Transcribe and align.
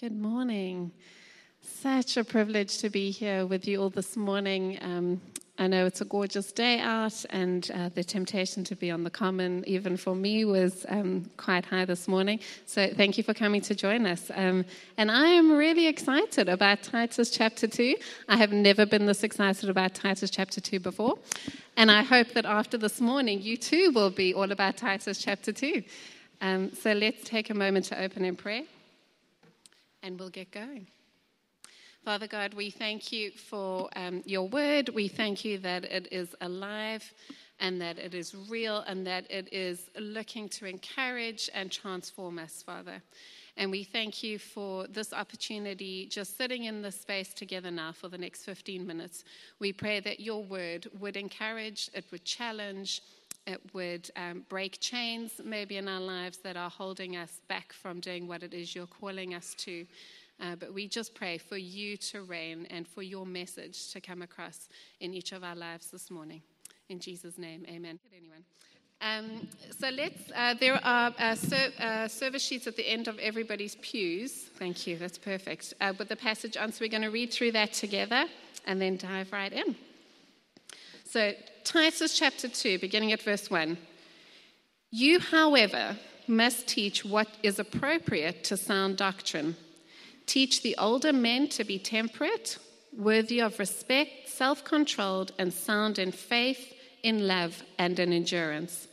Good 0.00 0.20
morning. 0.20 0.90
Such 1.62 2.16
a 2.16 2.24
privilege 2.24 2.78
to 2.78 2.90
be 2.90 3.12
here 3.12 3.46
with 3.46 3.68
you 3.68 3.80
all 3.80 3.90
this 3.90 4.16
morning. 4.16 4.76
Um, 4.82 5.20
I 5.56 5.68
know 5.68 5.86
it's 5.86 6.00
a 6.00 6.04
gorgeous 6.04 6.50
day 6.50 6.80
out, 6.80 7.24
and 7.30 7.70
uh, 7.72 7.90
the 7.90 8.02
temptation 8.02 8.64
to 8.64 8.74
be 8.74 8.90
on 8.90 9.04
the 9.04 9.10
common, 9.10 9.62
even 9.68 9.96
for 9.96 10.16
me, 10.16 10.44
was 10.44 10.84
um, 10.88 11.30
quite 11.36 11.64
high 11.64 11.84
this 11.84 12.08
morning. 12.08 12.40
So, 12.66 12.88
thank 12.88 13.16
you 13.16 13.22
for 13.22 13.34
coming 13.34 13.60
to 13.62 13.74
join 13.76 14.04
us. 14.04 14.32
Um, 14.34 14.64
and 14.96 15.12
I 15.12 15.28
am 15.28 15.52
really 15.52 15.86
excited 15.86 16.48
about 16.48 16.82
Titus 16.82 17.30
chapter 17.30 17.68
2. 17.68 17.94
I 18.28 18.36
have 18.36 18.52
never 18.52 18.84
been 18.84 19.06
this 19.06 19.22
excited 19.22 19.70
about 19.70 19.94
Titus 19.94 20.28
chapter 20.28 20.60
2 20.60 20.80
before. 20.80 21.18
And 21.76 21.88
I 21.88 22.02
hope 22.02 22.32
that 22.32 22.46
after 22.46 22.76
this 22.76 23.00
morning, 23.00 23.40
you 23.40 23.56
too 23.56 23.92
will 23.94 24.10
be 24.10 24.34
all 24.34 24.50
about 24.50 24.76
Titus 24.76 25.18
chapter 25.18 25.52
2. 25.52 25.84
Um, 26.40 26.72
so, 26.72 26.92
let's 26.94 27.22
take 27.22 27.48
a 27.48 27.54
moment 27.54 27.84
to 27.86 28.02
open 28.02 28.24
in 28.24 28.34
prayer, 28.34 28.64
and 30.04 30.20
we'll 30.20 30.30
get 30.30 30.52
going. 30.52 30.86
Father 32.04 32.26
God, 32.26 32.52
we 32.52 32.70
thank 32.70 33.10
you 33.10 33.30
for 33.30 33.88
um, 33.96 34.22
your 34.26 34.46
word. 34.46 34.90
We 34.90 35.08
thank 35.08 35.42
you 35.44 35.56
that 35.58 35.84
it 35.84 36.08
is 36.12 36.36
alive 36.42 37.10
and 37.60 37.80
that 37.80 37.98
it 37.98 38.14
is 38.14 38.34
real 38.50 38.84
and 38.86 39.06
that 39.06 39.28
it 39.30 39.50
is 39.50 39.88
looking 39.98 40.48
to 40.50 40.66
encourage 40.66 41.48
and 41.54 41.72
transform 41.72 42.38
us, 42.38 42.62
Father. 42.62 43.00
And 43.56 43.70
we 43.70 43.84
thank 43.84 44.22
you 44.22 44.38
for 44.38 44.86
this 44.88 45.14
opportunity 45.14 46.06
just 46.10 46.36
sitting 46.36 46.64
in 46.64 46.82
this 46.82 47.00
space 47.00 47.32
together 47.32 47.70
now 47.70 47.92
for 47.92 48.08
the 48.08 48.18
next 48.18 48.44
15 48.44 48.86
minutes. 48.86 49.24
We 49.58 49.72
pray 49.72 50.00
that 50.00 50.20
your 50.20 50.42
word 50.42 50.88
would 50.98 51.16
encourage, 51.16 51.88
it 51.94 52.04
would 52.10 52.24
challenge, 52.24 53.00
it 53.46 53.60
would 53.74 54.10
um, 54.16 54.44
break 54.48 54.80
chains 54.80 55.40
maybe 55.44 55.76
in 55.76 55.88
our 55.88 56.00
lives 56.00 56.38
that 56.38 56.56
are 56.56 56.70
holding 56.70 57.16
us 57.16 57.40
back 57.48 57.72
from 57.72 58.00
doing 58.00 58.26
what 58.26 58.42
it 58.42 58.54
is 58.54 58.74
you're 58.74 58.86
calling 58.86 59.34
us 59.34 59.54
to. 59.58 59.86
Uh, 60.40 60.56
but 60.56 60.72
we 60.72 60.88
just 60.88 61.14
pray 61.14 61.38
for 61.38 61.56
you 61.56 61.96
to 61.96 62.22
reign 62.22 62.66
and 62.70 62.88
for 62.88 63.02
your 63.02 63.24
message 63.24 63.92
to 63.92 64.00
come 64.00 64.22
across 64.22 64.68
in 65.00 65.14
each 65.14 65.32
of 65.32 65.44
our 65.44 65.54
lives 65.54 65.90
this 65.90 66.10
morning. 66.10 66.42
In 66.88 66.98
Jesus' 66.98 67.38
name, 67.38 67.64
amen. 67.68 67.98
Anyone? 68.16 68.44
Um, 69.00 69.48
so 69.78 69.90
let's, 69.90 70.32
uh, 70.34 70.54
there 70.54 70.80
are 70.84 71.14
uh, 71.18 71.34
ser- 71.34 71.72
uh, 71.78 72.08
service 72.08 72.42
sheets 72.42 72.66
at 72.66 72.76
the 72.76 72.90
end 72.90 73.06
of 73.06 73.18
everybody's 73.18 73.76
pews. 73.76 74.32
Thank 74.32 74.86
you, 74.86 74.96
that's 74.96 75.18
perfect. 75.18 75.74
Uh, 75.80 75.92
with 75.98 76.08
the 76.08 76.16
passage 76.16 76.56
on, 76.56 76.72
so 76.72 76.78
we're 76.80 76.90
going 76.90 77.02
to 77.02 77.10
read 77.10 77.32
through 77.32 77.52
that 77.52 77.72
together 77.72 78.24
and 78.66 78.80
then 78.80 78.96
dive 78.96 79.30
right 79.32 79.52
in. 79.52 79.76
So, 81.04 81.32
Titus 81.64 82.18
chapter 82.18 82.48
2, 82.48 82.78
beginning 82.78 83.12
at 83.12 83.22
verse 83.22 83.50
1. 83.50 83.76
You, 84.90 85.20
however, 85.20 85.96
must 86.26 86.66
teach 86.66 87.04
what 87.04 87.28
is 87.42 87.58
appropriate 87.58 88.42
to 88.44 88.56
sound 88.56 88.96
doctrine. 88.96 89.56
Teach 90.26 90.62
the 90.62 90.74
older 90.78 91.12
men 91.12 91.48
to 91.48 91.64
be 91.64 91.78
temperate, 91.78 92.58
worthy 92.96 93.40
of 93.40 93.58
respect, 93.58 94.28
self 94.28 94.64
controlled, 94.64 95.32
and 95.38 95.52
sound 95.52 95.98
in 95.98 96.10
faith, 96.10 96.74
in 97.02 97.28
love, 97.28 97.62
and 97.78 97.98
in 97.98 98.12
endurance. 98.12 98.88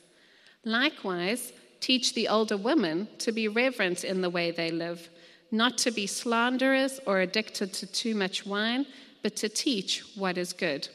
Likewise, 0.65 1.53
teach 1.79 2.13
the 2.13 2.27
older 2.27 2.57
women 2.57 3.07
to 3.19 3.31
be 3.31 3.47
reverent 3.47 4.03
in 4.03 4.21
the 4.21 4.29
way 4.29 4.51
they 4.51 4.69
live, 4.69 5.09
not 5.49 5.77
to 5.79 5.91
be 5.91 6.05
slanderers 6.05 6.99
or 7.07 7.21
addicted 7.21 7.73
to 7.73 7.87
too 7.87 8.15
much 8.15 8.45
wine, 8.45 8.85
but 9.23 9.35
to 9.37 9.49
teach 9.49 10.03
what 10.15 10.37
is 10.37 10.51
good. 10.51 10.89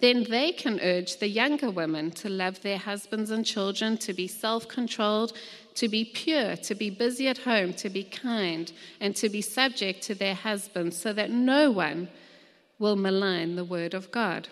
Then 0.00 0.24
they 0.24 0.52
can 0.52 0.80
urge 0.80 1.18
the 1.18 1.28
younger 1.28 1.70
women 1.70 2.10
to 2.12 2.30
love 2.30 2.62
their 2.62 2.78
husbands 2.78 3.30
and 3.30 3.44
children, 3.44 3.98
to 3.98 4.14
be 4.14 4.26
self 4.26 4.66
controlled, 4.66 5.34
to 5.74 5.88
be 5.88 6.04
pure, 6.04 6.56
to 6.56 6.74
be 6.74 6.88
busy 6.88 7.28
at 7.28 7.38
home, 7.38 7.74
to 7.74 7.90
be 7.90 8.04
kind, 8.04 8.72
and 8.98 9.14
to 9.16 9.28
be 9.28 9.42
subject 9.42 10.02
to 10.04 10.14
their 10.14 10.34
husbands, 10.34 10.96
so 10.96 11.12
that 11.12 11.30
no 11.30 11.70
one 11.70 12.08
will 12.78 12.96
malign 12.96 13.56
the 13.56 13.64
word 13.64 13.92
of 13.92 14.10
God. 14.10 14.48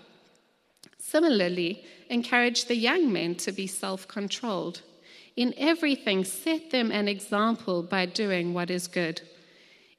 Similarly, 0.98 1.82
encourage 2.10 2.66
the 2.66 2.76
young 2.76 3.10
men 3.10 3.34
to 3.36 3.50
be 3.50 3.66
self 3.66 4.06
controlled. 4.06 4.82
In 5.34 5.54
everything, 5.56 6.25
set 6.25 6.70
them 6.70 6.91
an 6.91 7.09
example 7.09 7.82
by 7.82 8.04
doing 8.04 8.53
what 8.53 8.70
is 8.70 8.86
good. 8.86 9.22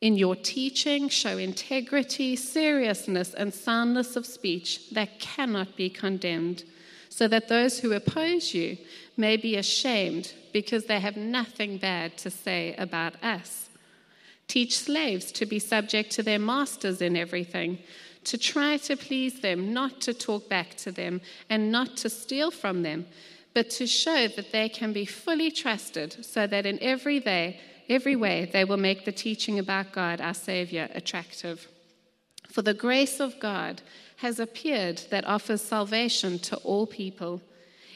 In 0.02 0.16
your 0.16 0.36
teaching, 0.38 1.10
show 1.10 1.38
integrity, 1.38 2.38
seriousness, 2.38 3.34
and 3.34 3.54
soundness 3.54 4.16
of 4.16 4.26
speech 4.26 4.90
that 4.92 5.20
cannot 5.20 5.76
be 5.76 5.90
condemned, 5.90 6.64
so 7.10 7.28
that 7.28 7.50
those 7.50 7.80
who 7.80 7.92
oppose 7.92 8.54
you 8.54 8.78
may 9.18 9.36
be 9.36 9.58
ashamed 9.58 10.34
because 10.54 10.86
they 10.86 11.02
have 11.02 11.18
nothing 11.18 11.78
bad 11.78 12.18
to 12.20 12.30
say 12.30 12.76
about 12.78 13.22
us. 13.22 13.70
Teach 14.48 14.80
slaves 14.80 15.34
to 15.34 15.46
be 15.46 15.60
subject 15.60 16.12
to 16.12 16.24
their 16.24 16.40
masters 16.40 17.02
in 17.02 17.18
everything, 17.18 17.78
to 18.24 18.38
try 18.38 18.78
to 18.78 18.96
please 18.96 19.42
them, 19.42 19.74
not 19.74 20.00
to 20.02 20.14
talk 20.14 20.48
back 20.48 20.76
to 20.78 20.94
them, 20.94 21.20
and 21.50 21.74
not 21.74 21.98
to 21.98 22.10
steal 22.10 22.52
from 22.52 22.84
them, 22.84 23.06
but 23.54 23.70
to 23.72 23.86
show 23.86 24.30
that 24.30 24.54
they 24.54 24.70
can 24.70 24.94
be 24.94 25.06
fully 25.06 25.52
trusted, 25.52 26.24
so 26.26 26.48
that 26.48 26.66
in 26.66 26.82
every 26.82 27.20
day 27.20 27.60
every 27.90 28.16
way 28.16 28.50
they 28.52 28.64
will 28.64 28.78
make 28.78 29.04
the 29.04 29.12
teaching 29.12 29.58
about 29.58 29.92
God, 29.92 30.22
our 30.22 30.34
Savior, 30.34 30.88
attractive. 30.94 31.68
For 32.48 32.62
the 32.62 32.74
grace 32.74 33.20
of 33.20 33.40
God 33.40 33.82
has 34.18 34.40
appeared 34.40 35.02
that 35.10 35.26
offers 35.26 35.62
salvation 35.62 36.40
to 36.40 36.58
all 36.58 36.86
people. 36.86 37.42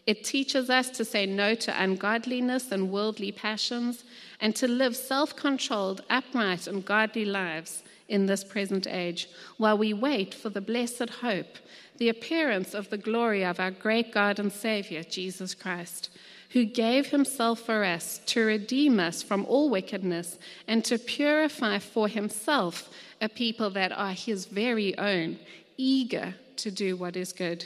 It 0.05 0.23
teaches 0.23 0.69
us 0.69 0.89
to 0.91 1.05
say 1.05 1.25
no 1.25 1.55
to 1.55 1.81
ungodliness 1.81 2.71
and 2.71 2.91
worldly 2.91 3.31
passions 3.31 4.03
and 4.41 4.55
to 4.55 4.67
live 4.67 4.95
self 4.95 5.35
controlled, 5.35 6.03
upright, 6.09 6.67
and 6.67 6.83
godly 6.83 7.25
lives 7.25 7.83
in 8.09 8.25
this 8.25 8.43
present 8.43 8.85
age 8.85 9.29
while 9.57 9.77
we 9.77 9.93
wait 9.93 10.33
for 10.33 10.49
the 10.49 10.61
blessed 10.61 11.09
hope, 11.21 11.57
the 11.97 12.09
appearance 12.09 12.73
of 12.73 12.89
the 12.89 12.97
glory 12.97 13.45
of 13.45 13.59
our 13.59 13.71
great 13.71 14.11
God 14.11 14.39
and 14.39 14.51
Savior, 14.51 15.03
Jesus 15.03 15.53
Christ 15.53 16.09
who 16.53 16.65
gave 16.65 17.07
himself 17.07 17.59
for 17.59 17.83
us 17.83 18.21
to 18.27 18.45
redeem 18.45 18.99
us 18.99 19.23
from 19.23 19.43
all 19.45 19.71
wickedness 19.71 20.37
and 20.67 20.85
to 20.85 20.99
purify 20.99 21.79
for 21.79 22.07
himself 22.07 22.89
a 23.19 23.27
people 23.27 23.71
that 23.71 23.91
are 23.91 24.13
his 24.13 24.45
very 24.45 24.95
own, 24.99 25.39
eager 25.77 26.35
to 26.55 26.69
do 26.69 26.95
what 26.95 27.17
is 27.17 27.33
good. 27.33 27.65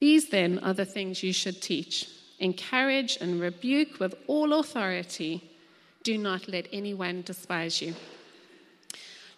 These 0.00 0.28
then 0.28 0.58
are 0.58 0.74
the 0.74 0.84
things 0.84 1.22
you 1.22 1.32
should 1.32 1.62
teach. 1.62 2.08
Encourage 2.38 3.16
and 3.20 3.40
rebuke 3.40 3.98
with 3.98 4.14
all 4.26 4.52
authority. 4.52 5.50
Do 6.02 6.18
not 6.18 6.48
let 6.48 6.68
anyone 6.72 7.22
despise 7.22 7.80
you. 7.80 7.94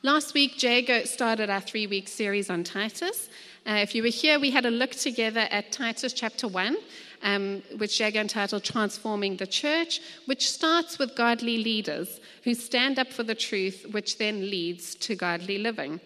Last 0.03 0.35
week, 0.35 0.59
Jay 0.59 0.81
Jago 0.81 1.05
started 1.05 1.51
our 1.51 1.61
three 1.61 1.87
week 1.87 2.09
series 2.09 2.51
on 2.51 2.65
Titus. 2.65 3.31
Uh, 3.67 3.75
if 3.81 3.95
you 3.95 4.03
were 4.03 4.11
here, 4.11 4.39
we 4.39 4.51
had 4.51 4.67
a 4.67 4.71
look 4.71 4.91
together 4.91 5.49
at 5.51 5.73
Titus 5.73 6.13
chapter 6.13 6.47
1, 6.47 6.77
um, 7.25 7.63
which 7.79 7.99
Jago 7.99 8.21
entitled 8.21 8.63
Transforming 8.63 9.37
the 9.39 9.47
Church, 9.47 10.01
which 10.27 10.49
starts 10.49 10.99
with 10.99 11.17
godly 11.17 11.57
leaders 11.59 12.21
who 12.45 12.55
stand 12.55 12.99
up 12.99 13.09
for 13.09 13.23
the 13.23 13.35
truth, 13.35 13.87
which 13.91 14.19
then 14.19 14.43
leads 14.43 14.95
to 14.97 15.17
godly 15.17 15.59
living. 15.59 16.01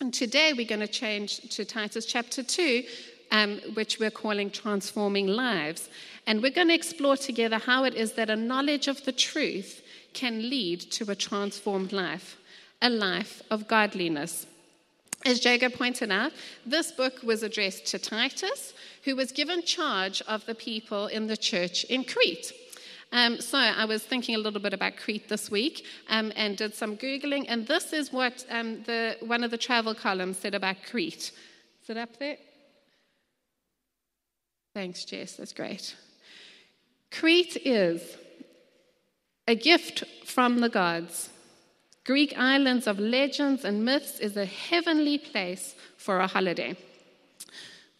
And 0.00 0.12
today 0.12 0.52
we're 0.52 0.66
going 0.66 0.80
to 0.80 0.88
change 0.88 1.38
to 1.54 1.64
Titus 1.64 2.04
chapter 2.04 2.42
2, 2.42 2.82
um, 3.30 3.60
which 3.74 3.98
we're 3.98 4.10
calling 4.10 4.50
Transforming 4.50 5.28
Lives. 5.28 5.88
And 6.26 6.42
we're 6.42 6.50
going 6.50 6.68
to 6.68 6.74
explore 6.74 7.16
together 7.16 7.58
how 7.58 7.84
it 7.84 7.94
is 7.94 8.12
that 8.12 8.28
a 8.28 8.36
knowledge 8.36 8.88
of 8.88 9.04
the 9.04 9.12
truth 9.12 9.82
can 10.12 10.50
lead 10.50 10.80
to 10.80 11.10
a 11.10 11.14
transformed 11.14 11.92
life, 11.92 12.36
a 12.82 12.90
life 12.90 13.40
of 13.50 13.68
godliness. 13.68 14.46
As 15.24 15.44
Jago 15.44 15.68
pointed 15.68 16.12
out, 16.12 16.32
this 16.64 16.92
book 16.92 17.22
was 17.22 17.42
addressed 17.42 17.86
to 17.86 17.98
Titus, 17.98 18.74
who 19.04 19.16
was 19.16 19.32
given 19.32 19.62
charge 19.62 20.22
of 20.22 20.44
the 20.46 20.54
people 20.54 21.06
in 21.06 21.26
the 21.26 21.36
church 21.36 21.84
in 21.84 22.04
Crete. 22.04 22.52
Um, 23.12 23.40
so 23.40 23.58
I 23.58 23.84
was 23.84 24.02
thinking 24.02 24.34
a 24.34 24.38
little 24.38 24.60
bit 24.60 24.74
about 24.74 24.96
Crete 24.96 25.28
this 25.28 25.50
week 25.50 25.84
um, 26.08 26.32
and 26.36 26.56
did 26.56 26.74
some 26.74 26.96
Googling, 26.96 27.46
and 27.48 27.66
this 27.66 27.92
is 27.92 28.12
what 28.12 28.44
um, 28.50 28.82
the, 28.82 29.16
one 29.20 29.42
of 29.44 29.50
the 29.50 29.58
travel 29.58 29.94
columns 29.94 30.38
said 30.38 30.54
about 30.54 30.76
Crete. 30.88 31.32
Is 31.82 31.90
it 31.90 31.96
up 31.96 32.18
there? 32.18 32.36
Thanks, 34.74 35.04
Jess, 35.04 35.36
that's 35.36 35.52
great. 35.52 35.96
Crete 37.10 37.56
is 37.64 38.16
a 39.48 39.54
gift 39.54 40.04
from 40.24 40.58
the 40.58 40.68
gods 40.68 41.30
Greek 42.06 42.38
islands 42.38 42.86
of 42.86 43.00
legends 43.00 43.64
and 43.64 43.84
myths 43.84 44.20
is 44.20 44.36
a 44.36 44.44
heavenly 44.44 45.18
place 45.18 45.74
for 45.96 46.20
a 46.20 46.26
holiday. 46.26 46.76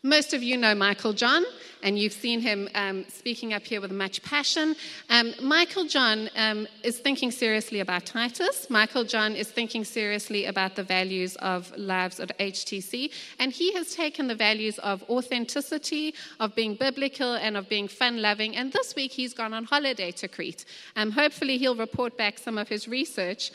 Most 0.05 0.33
of 0.33 0.45
you 0.45 0.57
know 0.57 0.77
Michael 0.77 1.13
John, 1.13 1.45
and 1.83 1.99
you've 1.99 2.13
seen 2.13 2.39
him 2.41 2.69
um, 2.77 3.05
speaking 3.09 3.53
up 3.53 3.65
here 3.65 3.81
with 3.81 3.91
much 3.91 4.23
passion. 4.23 4.77
Um, 5.11 5.35
Michael 5.43 5.85
John 5.85 6.31
um, 6.37 6.69
is 6.85 7.01
thinking 7.01 7.33
seriously 7.33 7.81
about 7.81 8.07
Titus. 8.07 8.71
Michael 8.71 9.03
John 9.03 9.35
is 9.35 9.51
thinking 9.51 9.83
seriously 9.83 10.45
about 10.45 10.77
the 10.77 10.85
values 10.85 11.35
of 11.37 11.77
lives 11.77 12.21
at 12.21 12.39
HTC, 12.39 13.11
and 13.41 13.51
he 13.51 13.73
has 13.73 13.97
taken 13.97 14.29
the 14.29 14.37
values 14.37 14.79
of 14.79 15.03
authenticity, 15.11 16.15
of 16.39 16.55
being 16.55 16.77
biblical, 16.77 17.35
and 17.35 17.57
of 17.57 17.69
being 17.69 17.89
fun 17.89 18.23
loving. 18.23 18.55
And 18.55 18.71
this 18.71 18.95
week 18.95 19.11
he's 19.11 19.35
gone 19.35 19.53
on 19.53 19.65
holiday 19.65 20.13
to 20.13 20.29
Crete. 20.29 20.65
Um, 20.95 21.11
hopefully, 21.11 21.59
he'll 21.59 21.75
report 21.75 22.17
back 22.17 22.39
some 22.39 22.59
of 22.59 22.69
his 22.69 22.87
research. 22.87 23.51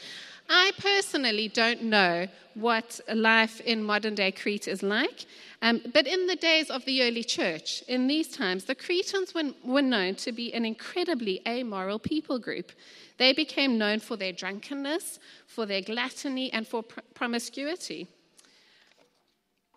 I 0.50 0.72
personally 0.78 1.48
don't 1.48 1.84
know 1.84 2.28
what 2.54 3.00
life 3.14 3.62
in 3.62 3.84
modern 3.84 4.16
day 4.16 4.32
Crete 4.32 4.68
is 4.68 4.84
like, 4.84 5.26
um, 5.62 5.82
but 5.94 6.08
in 6.08 6.28
the 6.28 6.36
days 6.36 6.70
of 6.70 6.84
the 6.86 7.04
early 7.04 7.24
church, 7.24 7.84
in 7.88 8.08
these 8.08 8.28
times, 8.28 8.66
the 8.66 8.76
Cretans 8.76 9.34
were, 9.34 9.52
were 9.64 9.82
known 9.82 10.16
to 10.16 10.32
be 10.32 10.54
an 10.54 10.66
incredibly 10.66 11.42
amoral 11.48 12.00
people 12.00 12.40
group. 12.40 12.72
They 13.18 13.32
became 13.32 13.78
known 13.78 14.00
for 14.00 14.18
their 14.18 14.34
drunkenness, 14.34 15.20
for 15.46 15.66
their 15.66 15.82
gluttony, 15.82 16.52
and 16.52 16.68
for 16.68 16.84
pr- 16.84 17.02
promiscuity. 17.14 18.08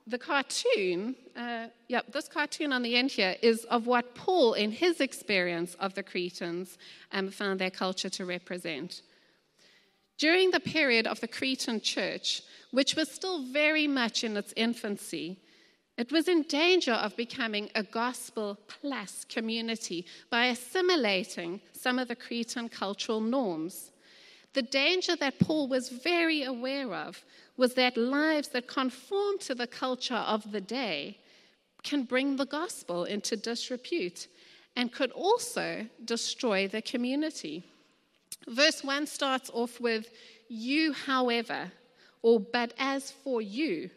The 0.07 0.19
cartoon, 0.19 1.17
uh, 1.37 1.69
yep, 1.89 2.13
this 2.13 2.29
cartoon 2.29 2.73
on 2.73 2.83
the 2.83 2.97
end 2.97 3.11
here 3.11 3.37
is 3.41 3.65
of 3.65 3.87
what 3.87 4.15
Paul, 4.15 4.55
in 4.55 4.71
his 4.71 5.01
experience 5.01 5.75
of 5.81 5.95
the 5.95 6.03
Cretans, 6.03 6.79
um, 7.13 7.31
found 7.31 7.61
their 7.61 7.71
culture 7.71 8.11
to 8.11 8.27
represent. 8.27 9.03
During 10.19 10.51
the 10.51 10.61
period 10.61 11.07
of 11.07 11.21
the 11.21 11.29
Cretan 11.29 11.81
church, 11.81 12.43
which 12.71 12.95
was 12.95 13.11
still 13.11 13.43
very 13.43 13.87
much 13.87 14.25
in 14.25 14.37
its 14.37 14.53
infancy, 14.57 15.39
it 15.97 16.11
was 16.11 16.29
in 16.29 16.43
danger 16.43 16.93
of 16.93 17.17
becoming 17.17 17.71
a 17.75 17.83
gospel 17.83 18.59
plus 18.67 19.25
community 19.25 20.07
by 20.31 20.47
assimilating 20.47 21.61
some 21.73 21.99
of 21.99 22.09
the 22.09 22.17
Cretan 22.17 22.69
cultural 22.69 23.21
norms. 23.21 23.93
The 24.55 24.63
danger 24.63 25.17
that 25.17 25.39
Paul 25.39 25.69
was 25.69 25.89
very 25.89 26.43
aware 26.45 26.93
of 26.95 27.25
was 27.57 27.75
that 27.75 27.97
lives 27.97 28.49
that 28.49 28.67
conform 28.67 29.39
to 29.39 29.55
the 29.55 29.67
culture 29.67 30.15
of 30.15 30.51
the 30.51 30.61
day 30.61 31.19
can 31.83 32.03
bring 32.03 32.37
the 32.37 32.47
gospel 32.47 33.05
into 33.05 33.37
disrepute 33.37 34.27
and 34.75 34.93
could 34.93 35.13
also 35.13 35.87
destroy 36.05 36.67
the 36.67 36.83
community. 36.83 37.63
Verse 38.49 38.85
1 38.85 39.07
starts 39.07 39.51
off 39.53 39.81
with, 39.81 40.11
You, 40.49 40.93
however, 40.93 41.73
or 42.23 42.41
but 42.41 42.73
as 42.79 43.11
for 43.11 43.41
you, 43.41 43.91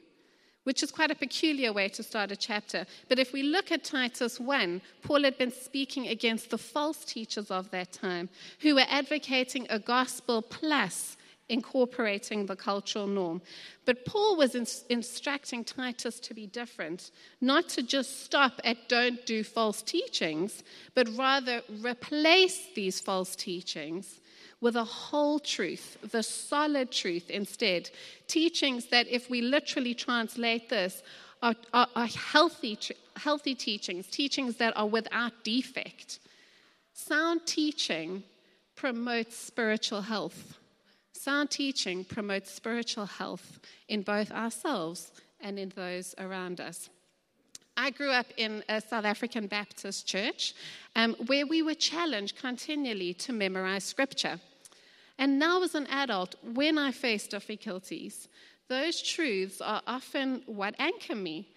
which 0.63 0.83
is 0.83 0.91
quite 0.91 1.11
a 1.11 1.15
peculiar 1.15 1.71
way 1.71 1.87
to 1.89 2.03
start 2.03 2.31
a 2.31 2.35
chapter. 2.35 2.85
But 3.07 3.19
if 3.19 3.33
we 3.33 3.43
look 3.43 3.71
at 3.71 3.83
Titus 3.83 4.39
1, 4.39 4.81
Paul 5.01 5.23
had 5.23 5.37
been 5.37 5.51
speaking 5.51 6.07
against 6.07 6.49
the 6.49 6.57
false 6.57 7.05
teachers 7.05 7.51
of 7.51 7.71
that 7.71 7.93
time 7.93 8.29
who 8.59 8.75
were 8.75 8.85
advocating 8.89 9.65
a 9.69 9.79
gospel 9.79 10.41
plus 10.41 11.15
incorporating 11.49 12.45
the 12.45 12.55
cultural 12.55 13.07
norm. 13.07 13.41
But 13.85 14.03
Paul 14.03 14.35
was 14.35 14.55
in- 14.55 14.67
instructing 14.89 15.63
Titus 15.63 16.19
to 16.19 16.33
be 16.33 16.47
different, 16.47 17.11
not 17.39 17.69
to 17.69 17.83
just 17.83 18.25
stop 18.25 18.59
at 18.65 18.89
don't 18.89 19.25
do 19.25 19.45
false 19.45 19.81
teachings, 19.81 20.63
but 20.93 21.07
rather 21.15 21.61
replace 21.81 22.67
these 22.75 22.99
false 22.99 23.35
teachings 23.35 24.19
with 24.61 24.75
a 24.75 24.83
whole 24.83 25.39
truth, 25.39 25.97
the 26.11 26.23
solid 26.23 26.91
truth 26.91 27.29
instead. 27.29 27.89
Teachings 28.27 28.87
that, 28.87 29.07
if 29.07 29.29
we 29.29 29.41
literally 29.41 29.93
translate 29.93 30.69
this, 30.69 31.03
are, 31.41 31.55
are, 31.73 31.87
are 31.95 32.07
healthy, 32.07 32.77
healthy 33.15 33.53
teachings, 33.53 34.07
teachings 34.07 34.55
that 34.57 34.75
are 34.75 34.87
without 34.87 35.43
defect. 35.43 36.19
Sound 36.93 37.45
teaching 37.45 38.23
promotes 38.75 39.37
spiritual 39.37 40.01
health. 40.01 40.57
Sound 41.13 41.51
teaching 41.51 42.03
promotes 42.03 42.51
spiritual 42.51 43.05
health 43.05 43.59
in 43.87 44.01
both 44.01 44.31
ourselves 44.31 45.11
and 45.39 45.59
in 45.59 45.71
those 45.75 46.15
around 46.17 46.59
us. 46.59 46.89
I 47.79 47.91
grew 47.91 48.09
up 48.09 48.25
in 48.37 48.63
a 48.67 48.81
South 48.81 49.05
African 49.05 49.45
Baptist 49.45 50.07
church 50.07 50.55
um, 50.95 51.15
where 51.27 51.45
we 51.45 51.61
were 51.61 51.75
challenged 51.75 52.35
continually 52.35 53.13
to 53.13 53.31
memorize 53.31 53.83
scripture. 53.83 54.39
And 55.19 55.37
now, 55.37 55.61
as 55.61 55.75
an 55.75 55.85
adult, 55.87 56.35
when 56.55 56.79
I 56.79 56.91
face 56.91 57.27
difficulties, 57.27 58.27
those 58.67 59.01
truths 59.01 59.61
are 59.61 59.83
often 59.85 60.41
what 60.47 60.73
anchor 60.79 61.15
me. 61.15 61.47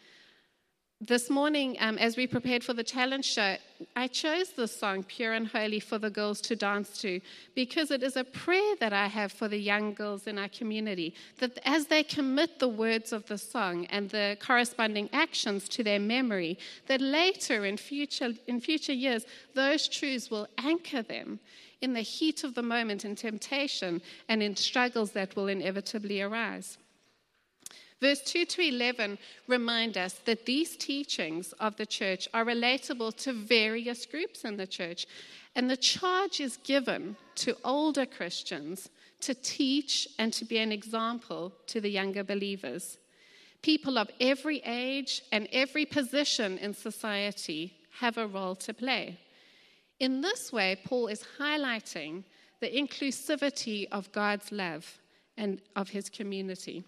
This 1.03 1.31
morning, 1.31 1.79
um, 1.81 1.97
as 1.97 2.19
we 2.19 2.27
prepared 2.27 2.63
for 2.63 2.75
the 2.75 2.85
challenge 2.85 3.25
show, 3.25 3.57
I 3.97 4.07
chose 4.07 4.51
this 4.51 4.77
song, 4.77 5.03
Pure 5.03 5.33
and 5.33 5.49
Holy, 5.49 5.81
for 5.81 5.97
the 5.97 6.11
girls 6.11 6.43
to 6.43 6.55
dance 6.55 7.01
to 7.01 7.23
because 7.55 7.91
it 7.91 8.03
is 8.03 8.17
a 8.17 8.25
prayer 8.25 8.77
that 8.81 8.93
I 8.93 9.07
have 9.07 9.33
for 9.33 9.49
the 9.49 9.57
young 9.57 9.95
girls 9.95 10.27
in 10.27 10.37
our 10.37 10.51
community 10.51 11.15
that 11.39 11.59
as 11.65 11.87
they 11.87 12.03
commit 12.03 12.59
the 12.59 12.69
words 12.69 13.15
of 13.15 13.25
the 13.29 13.39
song 13.39 13.87
and 13.87 14.11
the 14.11 14.37
corresponding 14.41 15.09
actions 15.15 15.71
to 15.71 15.83
their 15.83 15.99
memory, 15.99 16.59
that 16.87 17.01
later 17.01 17.65
in 17.65 17.79
future, 17.79 18.35
in 18.47 18.61
future 18.61 18.93
years, 18.93 19.25
those 19.55 19.89
truths 19.89 20.31
will 20.31 20.49
anchor 20.59 21.01
them 21.01 21.41
in 21.81 21.95
the 21.95 22.03
heat 22.03 22.45
of 22.45 22.55
the 22.55 22.63
moment 22.63 23.07
in 23.07 23.17
temptation 23.17 24.03
and 24.29 24.43
in 24.43 24.55
struggles 24.55 25.13
that 25.13 25.35
will 25.35 25.49
inevitably 25.49 26.21
arise. 26.21 26.77
Verse 28.01 28.23
2 28.23 28.47
to 28.47 28.63
11 28.63 29.19
remind 29.47 29.99
us 29.99 30.15
that 30.25 30.47
these 30.47 30.77
teachings 30.77 31.53
of 31.61 31.77
the 31.77 31.85
church 31.85 32.29
are 32.33 32.45
relatable 32.45 33.15
to 33.19 33.33
various 33.33 34.07
groups 34.07 34.45
in 34.45 34.57
the 34.57 34.67
church. 34.67 35.07
And 35.55 35.69
the 35.69 35.77
charge 35.77 36.41
is 36.41 36.57
given 36.59 37.17
to 37.37 37.57
older 37.63 38.07
Christians 38.07 38.89
to 39.21 39.35
teach 39.35 40.09
and 40.19 40.33
to 40.33 40.45
be 40.47 40.59
an 40.59 40.73
example 40.73 41.53
to 41.67 41.81
the 41.81 41.91
younger 41.91 42.25
believers. 42.25 42.97
People 43.63 43.99
of 43.99 44.11
every 44.21 44.63
age 44.65 45.23
and 45.33 45.47
every 45.53 45.85
position 45.85 46.57
in 46.59 46.73
society 46.73 47.75
have 47.99 48.17
a 48.17 48.27
role 48.27 48.55
to 48.55 48.73
play. 48.73 49.19
In 49.99 50.23
this 50.23 50.51
way, 50.51 50.79
Paul 50.83 51.09
is 51.09 51.25
highlighting 51.39 52.25
the 52.61 52.71
inclusivity 52.71 53.87
of 53.93 54.11
God's 54.13 54.51
love 54.51 54.99
and 55.37 55.61
of 55.77 55.91
his 55.91 56.09
community. 56.09 56.85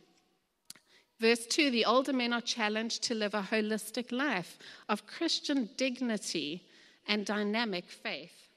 Verse 1.22 1.46
2 1.46 1.70
the 1.70 1.84
older 1.84 2.12
men 2.12 2.32
are 2.32 2.40
challenged 2.40 3.04
to 3.04 3.14
live 3.14 3.32
a 3.32 3.42
holistic 3.42 4.10
life 4.10 4.58
of 4.88 5.06
Christian 5.06 5.70
dignity 5.76 6.64
and 7.06 7.24
dynamic 7.24 7.84
faith. 7.88 8.48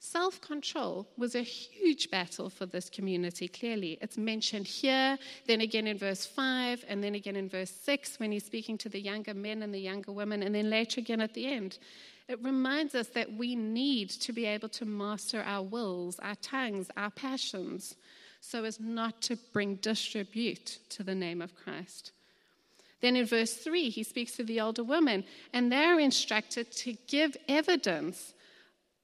Self 0.00 0.40
control 0.40 1.06
was 1.16 1.36
a 1.36 1.42
huge 1.42 2.10
battle 2.10 2.50
for 2.50 2.66
this 2.66 2.90
community, 2.90 3.46
clearly. 3.46 3.98
It's 4.02 4.18
mentioned 4.18 4.66
here, 4.66 5.16
then 5.46 5.60
again 5.60 5.86
in 5.86 5.96
verse 5.96 6.26
5, 6.26 6.86
and 6.88 7.04
then 7.04 7.14
again 7.14 7.36
in 7.36 7.48
verse 7.48 7.70
6 7.70 8.18
when 8.18 8.32
he's 8.32 8.46
speaking 8.46 8.76
to 8.78 8.88
the 8.88 9.00
younger 9.00 9.34
men 9.34 9.62
and 9.62 9.72
the 9.72 9.78
younger 9.78 10.10
women, 10.10 10.42
and 10.42 10.52
then 10.52 10.70
later 10.70 10.98
again 10.98 11.20
at 11.20 11.34
the 11.34 11.46
end. 11.46 11.78
It 12.26 12.42
reminds 12.42 12.96
us 12.96 13.06
that 13.10 13.34
we 13.34 13.54
need 13.54 14.10
to 14.10 14.32
be 14.32 14.44
able 14.44 14.70
to 14.70 14.84
master 14.84 15.40
our 15.46 15.62
wills, 15.62 16.18
our 16.18 16.34
tongues, 16.34 16.90
our 16.96 17.10
passions 17.10 17.94
so 18.40 18.64
as 18.64 18.80
not 18.80 19.20
to 19.22 19.36
bring 19.52 19.76
disrepute 19.76 20.78
to 20.88 21.02
the 21.02 21.14
name 21.14 21.42
of 21.42 21.54
Christ. 21.54 22.12
Then 23.00 23.16
in 23.16 23.26
verse 23.26 23.54
3, 23.54 23.90
he 23.90 24.02
speaks 24.02 24.32
to 24.32 24.44
the 24.44 24.60
older 24.60 24.84
women, 24.84 25.24
and 25.52 25.70
they're 25.70 25.98
instructed 25.98 26.70
to 26.72 26.94
give 27.06 27.36
evidence 27.48 28.34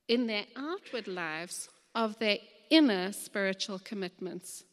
in 0.08 0.26
their 0.26 0.44
outward 0.56 1.08
lives 1.08 1.68
of 1.94 2.18
their 2.18 2.38
inner 2.70 3.12
spiritual 3.12 3.78
commitments. 3.78 4.64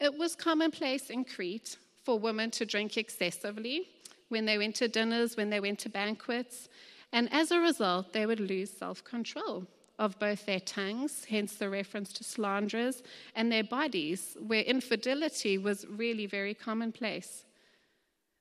It 0.00 0.16
was 0.16 0.34
commonplace 0.34 1.10
in 1.10 1.24
Crete 1.24 1.76
for 2.04 2.18
women 2.18 2.50
to 2.52 2.64
drink 2.64 2.96
excessively 2.96 3.88
when 4.28 4.44
they 4.44 4.58
went 4.58 4.76
to 4.76 4.88
dinners, 4.88 5.36
when 5.36 5.50
they 5.50 5.60
went 5.60 5.78
to 5.80 5.88
banquets, 5.88 6.68
and 7.12 7.32
as 7.32 7.50
a 7.50 7.58
result, 7.58 8.12
they 8.12 8.26
would 8.26 8.40
lose 8.40 8.70
self 8.70 9.02
control 9.02 9.66
of 9.98 10.18
both 10.18 10.46
their 10.46 10.60
tongues, 10.60 11.24
hence 11.28 11.56
the 11.56 11.68
reference 11.68 12.12
to 12.14 12.24
slanderers, 12.24 13.02
and 13.34 13.50
their 13.50 13.64
bodies, 13.64 14.36
where 14.46 14.62
infidelity 14.62 15.58
was 15.58 15.86
really 15.88 16.26
very 16.26 16.54
commonplace. 16.54 17.44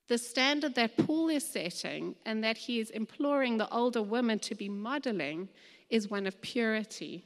The 0.08 0.18
standard 0.18 0.76
that 0.76 0.96
Paul 0.98 1.30
is 1.30 1.46
setting 1.46 2.16
and 2.26 2.44
that 2.44 2.58
he 2.58 2.80
is 2.80 2.92
imploring 2.92 3.58
the 3.58 3.70
older 3.70 4.02
women 4.02 4.40
to 4.40 4.56
be 4.56 4.70
modeling 4.70 5.50
is 5.90 6.10
one 6.10 6.28
of 6.28 6.42
purity. 6.42 7.26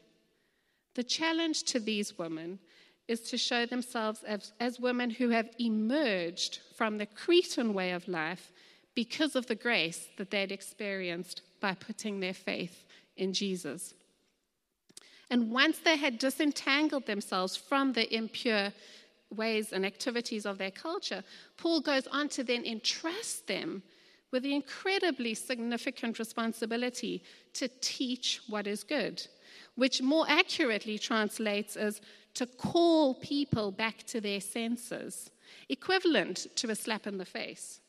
The 0.95 1.03
challenge 1.03 1.63
to 1.63 1.79
these 1.79 2.17
women 2.17 2.59
is 3.07 3.21
to 3.21 3.37
show 3.37 3.65
themselves 3.65 4.23
as, 4.23 4.53
as 4.59 4.79
women 4.79 5.09
who 5.09 5.29
have 5.29 5.49
emerged 5.59 6.59
from 6.75 6.97
the 6.97 7.05
Cretan 7.05 7.73
way 7.73 7.91
of 7.91 8.07
life 8.07 8.51
because 8.95 9.35
of 9.35 9.47
the 9.47 9.55
grace 9.55 10.07
that 10.17 10.31
they'd 10.31 10.51
experienced 10.51 11.41
by 11.59 11.73
putting 11.73 12.19
their 12.19 12.33
faith 12.33 12.85
in 13.15 13.33
Jesus. 13.33 13.93
And 15.31 15.49
once 15.49 15.79
they 15.79 15.95
had 15.95 16.19
disentangled 16.19 17.05
themselves 17.05 17.55
from 17.55 17.93
the 17.93 18.13
impure 18.13 18.73
ways 19.33 19.71
and 19.71 19.85
activities 19.85 20.45
of 20.45 20.57
their 20.57 20.71
culture, 20.71 21.23
Paul 21.57 21.79
goes 21.79 22.05
on 22.07 22.27
to 22.29 22.43
then 22.43 22.65
entrust 22.65 23.47
them 23.47 23.81
with 24.31 24.43
the 24.43 24.53
incredibly 24.53 25.33
significant 25.33 26.19
responsibility 26.19 27.23
to 27.53 27.69
teach 27.79 28.41
what 28.49 28.67
is 28.67 28.83
good, 28.83 29.25
which 29.75 30.01
more 30.01 30.25
accurately 30.27 30.99
translates 30.99 31.77
as 31.77 32.01
to 32.33 32.45
call 32.45 33.15
people 33.15 33.71
back 33.71 34.03
to 34.07 34.19
their 34.19 34.41
senses, 34.41 35.31
equivalent 35.69 36.47
to 36.55 36.69
a 36.69 36.75
slap 36.75 37.07
in 37.07 37.17
the 37.17 37.25
face. 37.25 37.79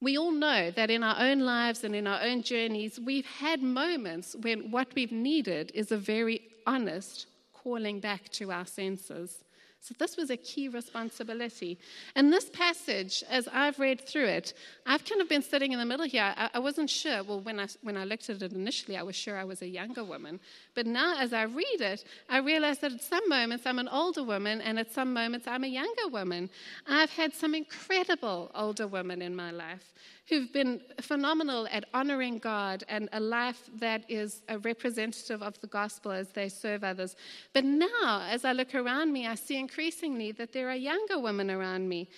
We 0.00 0.16
all 0.16 0.30
know 0.30 0.70
that 0.70 0.90
in 0.90 1.02
our 1.02 1.16
own 1.18 1.40
lives 1.40 1.82
and 1.82 1.94
in 1.94 2.06
our 2.06 2.22
own 2.22 2.42
journeys, 2.42 3.00
we've 3.00 3.26
had 3.26 3.62
moments 3.62 4.36
when 4.40 4.70
what 4.70 4.94
we've 4.94 5.10
needed 5.10 5.72
is 5.74 5.90
a 5.90 5.96
very 5.96 6.42
honest 6.66 7.26
calling 7.52 7.98
back 7.98 8.28
to 8.30 8.52
our 8.52 8.64
senses, 8.64 9.42
So, 9.80 9.94
this 9.98 10.16
was 10.16 10.30
a 10.30 10.36
key 10.36 10.68
responsibility. 10.68 11.78
And 12.14 12.32
this 12.32 12.50
passage, 12.50 13.22
as 13.30 13.48
I've 13.48 13.78
read 13.78 14.00
through 14.00 14.26
it, 14.26 14.54
I've 14.84 15.04
kind 15.04 15.20
of 15.20 15.28
been 15.28 15.42
sitting 15.42 15.72
in 15.72 15.78
the 15.78 15.84
middle 15.84 16.06
here. 16.06 16.34
I, 16.36 16.50
I, 16.54 16.58
wasn't 16.58 16.90
sure. 16.90 17.22
Well, 17.22 17.40
when 17.40 17.60
I, 17.60 17.68
when 17.82 17.96
I 17.96 18.04
looked 18.04 18.28
at 18.28 18.42
it 18.42 18.52
initially, 18.52 18.96
I 18.96 19.02
was 19.02 19.16
sure 19.16 19.38
I 19.38 19.44
was 19.44 19.62
a 19.62 19.68
younger 19.68 20.04
woman. 20.04 20.40
But 20.74 20.86
now, 20.86 21.16
as 21.18 21.32
I 21.32 21.42
read 21.42 21.80
it, 21.80 22.04
I 22.28 22.38
realize 22.38 22.80
that 22.80 22.92
at 22.92 23.02
some 23.02 23.28
moments 23.28 23.66
I'm 23.66 23.78
an 23.78 23.88
older 23.88 24.24
woman, 24.24 24.60
and 24.60 24.78
at 24.78 24.92
some 24.92 25.12
moments 25.12 25.46
I'm 25.46 25.64
a 25.64 25.68
younger 25.68 26.08
woman. 26.08 26.50
I've 26.86 27.10
had 27.10 27.32
some 27.32 27.54
incredible 27.54 28.50
older 28.54 28.88
women 28.88 29.22
in 29.22 29.34
my 29.34 29.52
life 29.52 29.94
who've 30.28 30.52
been 30.52 30.80
phenomenal 31.00 31.66
at 31.70 31.84
honoring 31.94 32.38
God 32.38 32.84
and 32.88 33.08
a 33.12 33.20
life 33.20 33.70
that 33.78 34.04
is 34.08 34.42
a 34.48 34.58
representative 34.58 35.42
of 35.42 35.58
the 35.60 35.66
gospel 35.66 36.12
as 36.12 36.28
they 36.28 36.48
serve 36.48 36.84
others. 36.84 37.16
But 37.54 37.64
now, 37.64 38.26
as 38.28 38.44
I 38.44 38.52
look 38.52 38.74
around 38.74 39.12
me, 39.12 39.26
I 39.26 39.34
see 39.34 39.56
increasingly 39.56 40.32
that 40.32 40.52
there 40.52 40.68
are 40.68 40.76
younger 40.76 41.18
women 41.18 41.50
around 41.50 41.88
me. 41.88 42.10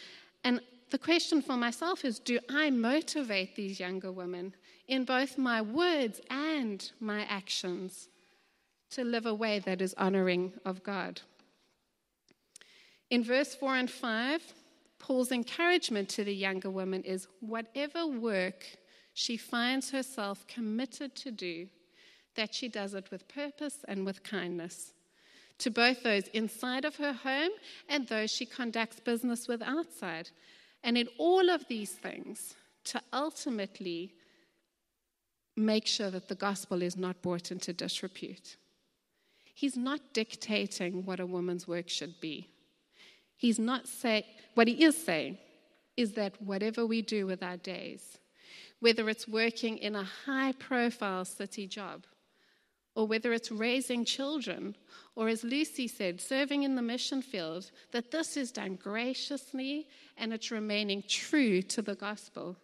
And 0.43 0.61
the 0.90 0.99
question 0.99 1.40
for 1.40 1.57
myself 1.57 2.05
is 2.05 2.19
do 2.19 2.40
I 2.49 2.71
motivate 2.71 3.55
these 3.55 3.79
younger 3.79 4.11
women 4.11 4.55
in 4.88 5.05
both 5.05 5.38
my 5.38 5.62
words 5.62 6.21
and 6.31 6.90
my 6.99 7.25
actions 7.26 8.09
to 8.90 9.05
live 9.05 9.26
a 9.26 9.35
way 9.35 9.61
that 9.61 9.81
is 9.81 9.95
honoring 9.97 10.52
of 10.64 10.83
God? 10.83 11.21
In 13.09 13.23
verse 13.23 13.55
4 13.55 13.76
and 13.76 13.90
5, 13.90 14.55
Paul's 15.00 15.33
encouragement 15.33 16.09
to 16.11 16.23
the 16.23 16.35
younger 16.35 16.71
woman 16.71 17.02
is 17.02 17.26
whatever 17.40 18.07
work 18.07 18.64
she 19.14 19.37
finds 19.37 19.90
herself 19.90 20.47
committed 20.47 21.16
to 21.16 21.33
do, 21.33 21.66
that 22.37 22.54
she 22.54 22.69
does 22.69 22.95
it 22.95 23.11
with 23.11 23.26
purpose 23.26 23.78
and 23.88 24.07
with 24.07 24.23
kindness. 24.23 24.92
To 25.59 25.71
both 25.71 26.02
those 26.02 26.28
inside 26.28 26.85
of 26.85 26.97
her 26.97 27.12
home 27.12 27.50
and 27.88 28.07
those 28.07 28.30
she 28.30 28.47
conducts 28.47 29.00
business 29.00 29.49
with 29.49 29.62
outside. 29.62 30.30
And 30.85 30.97
in 30.97 31.09
all 31.19 31.50
of 31.50 31.66
these 31.69 31.92
things, 31.92 32.54
to 32.85 33.00
ultimately 33.12 34.14
make 35.57 35.87
sure 35.87 36.11
that 36.11 36.28
the 36.28 36.35
gospel 36.35 36.83
is 36.83 36.97
not 36.97 37.21
brought 37.21 37.50
into 37.50 37.73
disrepute. 37.73 38.57
He's 39.54 39.76
not 39.76 40.00
dictating 40.14 41.04
what 41.04 41.21
a 41.21 41.26
woman's 41.26 41.69
work 41.69 41.88
should 41.88 42.21
be. 42.21 42.49
He's 43.40 43.59
not 43.59 43.88
saying, 43.88 44.25
what 44.52 44.68
he 44.68 44.85
is 44.85 45.02
saying 45.02 45.38
is 45.97 46.12
that 46.12 46.42
whatever 46.42 46.85
we 46.85 47.00
do 47.00 47.26
with 47.26 47.42
our 47.42 47.56
days, 47.56 48.18
whether 48.80 49.09
it's 49.09 49.26
working 49.26 49.78
in 49.78 49.97
a 49.97 50.04
high 50.26 50.52
profile 50.52 51.25
city 51.25 51.66
job, 51.66 52.04
or 52.94 53.06
whether 53.06 53.32
it's 53.32 53.50
raising 53.50 54.04
children, 54.04 54.76
or 55.16 55.28
as 55.28 55.42
Lucy 55.42 55.88
said, 55.88 56.20
serving 56.20 56.64
in 56.64 56.75
the 56.75 56.82
mission 56.82 57.23
field, 57.23 57.70
that 57.92 58.11
this 58.11 58.37
is 58.37 58.52
done 58.52 58.75
graciously 58.76 59.88
and 60.18 60.35
it's 60.35 60.50
remaining 60.50 61.02
true 61.09 61.62
to 61.62 61.80
the 61.80 61.94
gospel. 61.94 62.59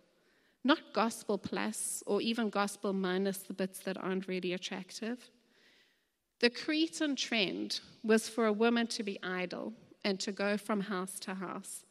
Not 0.62 0.92
gospel 0.92 1.38
plus 1.38 2.02
or 2.06 2.20
even 2.20 2.50
gospel 2.50 2.92
minus 2.92 3.38
the 3.38 3.54
bits 3.54 3.78
that 3.78 3.96
aren't 3.96 4.28
really 4.28 4.52
attractive. 4.52 5.30
The 6.40 6.50
Cretan 6.50 7.16
trend 7.16 7.80
was 8.04 8.28
for 8.28 8.44
a 8.44 8.52
woman 8.52 8.88
to 8.88 9.02
be 9.02 9.18
idle 9.22 9.72
and 10.06 10.20
to 10.20 10.30
go 10.30 10.56
from 10.56 10.82
house 10.82 11.18
to 11.18 11.34
house. 11.34 11.84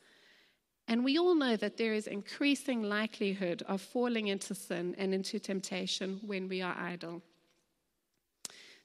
And 0.87 1.03
we 1.03 1.17
all 1.17 1.35
know 1.35 1.57
that 1.57 1.77
there 1.77 1.93
is 1.93 2.07
increasing 2.07 2.81
likelihood 2.81 3.61
of 3.67 3.81
falling 3.81 4.27
into 4.27 4.55
sin 4.55 4.95
and 4.97 5.13
into 5.13 5.37
temptation 5.37 6.21
when 6.25 6.47
we 6.47 6.61
are 6.61 6.75
idle. 6.79 7.21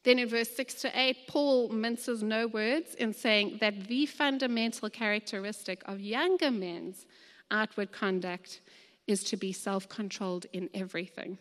Then 0.03 0.19
in 0.19 0.29
verse 0.29 0.51
6 0.57 0.75
to 0.83 0.99
8, 0.99 1.29
Paul 1.29 1.69
minces 1.69 2.23
no 2.25 2.49
words 2.49 2.95
in 2.97 3.13
saying 3.13 3.59
that 3.61 3.87
the 3.87 4.07
fundamental 4.07 4.91
characteristic 4.91 5.83
of 5.87 6.01
younger 6.01 6.51
men's 6.51 7.07
outward 7.53 7.93
conduct 7.93 8.63
is 9.07 9.23
to 9.25 9.37
be 9.37 9.53
self 9.53 9.89
controlled 9.89 10.47
in 10.53 10.69
everything. 10.75 11.39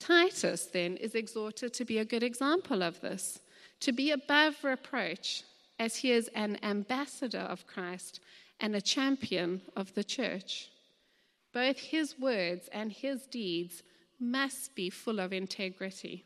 Titus 0.00 0.66
then 0.66 0.96
is 0.96 1.14
exhorted 1.14 1.72
to 1.74 1.84
be 1.84 1.98
a 1.98 2.04
good 2.04 2.24
example 2.24 2.82
of 2.82 3.00
this, 3.02 3.38
to 3.80 3.92
be 3.92 4.10
above 4.10 4.64
reproach, 4.64 5.44
as 5.82 5.96
he 5.96 6.12
is 6.12 6.28
an 6.36 6.56
ambassador 6.62 7.46
of 7.54 7.66
Christ 7.66 8.20
and 8.60 8.76
a 8.76 8.80
champion 8.80 9.60
of 9.74 9.92
the 9.94 10.04
church. 10.04 10.70
Both 11.52 11.78
his 11.78 12.16
words 12.20 12.68
and 12.72 12.92
his 12.92 13.26
deeds 13.26 13.82
must 14.20 14.76
be 14.76 14.90
full 14.90 15.18
of 15.18 15.32
integrity. 15.32 16.24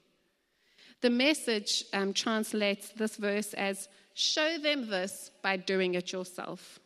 The 1.00 1.08
message 1.08 1.84
um, 1.94 2.12
translates 2.12 2.90
this 2.90 3.16
verse 3.16 3.54
as 3.54 3.88
show 4.12 4.58
them 4.58 4.90
this 4.90 5.30
by 5.42 5.56
doing 5.56 5.94
it 5.94 6.12
yourself. 6.12 6.78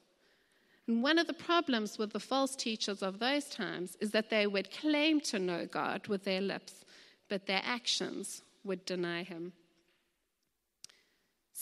And 0.87 1.03
one 1.03 1.19
of 1.19 1.27
the 1.27 1.43
problems 1.51 1.99
with 1.99 2.13
the 2.13 2.21
false 2.21 2.55
teachers 2.55 3.03
of 3.03 3.19
those 3.19 3.47
times 3.47 3.97
is 4.01 4.13
that 4.13 4.31
they 4.31 4.47
would 4.47 4.71
claim 4.71 5.21
to 5.23 5.41
know 5.41 5.67
God 5.67 6.07
with 6.07 6.23
their 6.23 6.41
lips, 6.41 6.85
but 7.29 7.47
their 7.47 7.63
actions 7.65 8.43
would 8.63 8.85
deny 8.85 9.25
him. 9.25 9.55